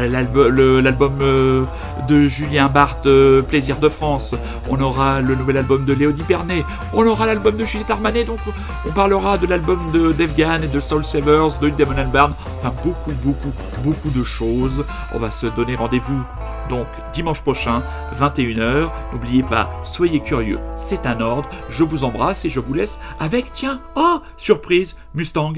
Euh, 0.00 0.08
L'album 0.08 1.18
euh, 1.22 1.64
de 2.08 2.28
Julien 2.28 2.68
Barthes, 2.68 3.06
euh, 3.06 3.42
Plaisir 3.42 3.78
de 3.78 3.88
France. 3.88 4.34
On 4.68 4.80
aura 4.80 5.20
le 5.20 5.34
nouvel 5.34 5.56
album 5.56 5.84
de 5.84 5.92
Léo 5.92 6.12
Pernet. 6.26 6.64
On 6.92 7.06
aura 7.06 7.26
l'album 7.26 7.56
de 7.56 7.64
Juliette 7.64 7.90
Armanet. 7.90 8.24
Donc, 8.24 8.40
on 8.86 8.92
parlera 8.92 9.38
de 9.38 9.46
l'album 9.46 9.90
de 9.92 10.12
Devgan 10.12 10.62
et 10.62 10.68
de 10.68 10.80
Soul 10.80 11.04
Savers, 11.04 11.58
de 11.60 11.70
Damon 11.70 11.98
Albarn. 11.98 12.34
Enfin, 12.58 12.72
beaucoup, 12.84 13.12
beaucoup, 13.22 13.52
beaucoup 13.82 14.10
de 14.10 14.22
choses. 14.22 14.84
On 15.14 15.18
va 15.18 15.30
se 15.30 15.46
donner 15.46 15.74
rendez-vous 15.74 16.24
donc 16.70 16.86
dimanche 17.12 17.42
prochain, 17.42 17.82
21h. 18.18 18.88
N'oubliez 19.12 19.42
pas, 19.42 19.68
soyez 19.82 20.20
curieux, 20.20 20.60
c'est 20.76 21.04
un 21.04 21.20
ordre. 21.20 21.48
Je 21.68 21.82
vous 21.82 22.04
embrasse 22.04 22.44
et 22.44 22.50
je 22.50 22.60
vous 22.60 22.72
laisse 22.72 22.79
avec, 23.18 23.52
tiens, 23.52 23.80
oh, 23.96 24.20
surprise, 24.36 24.96
Mustang. 25.14 25.52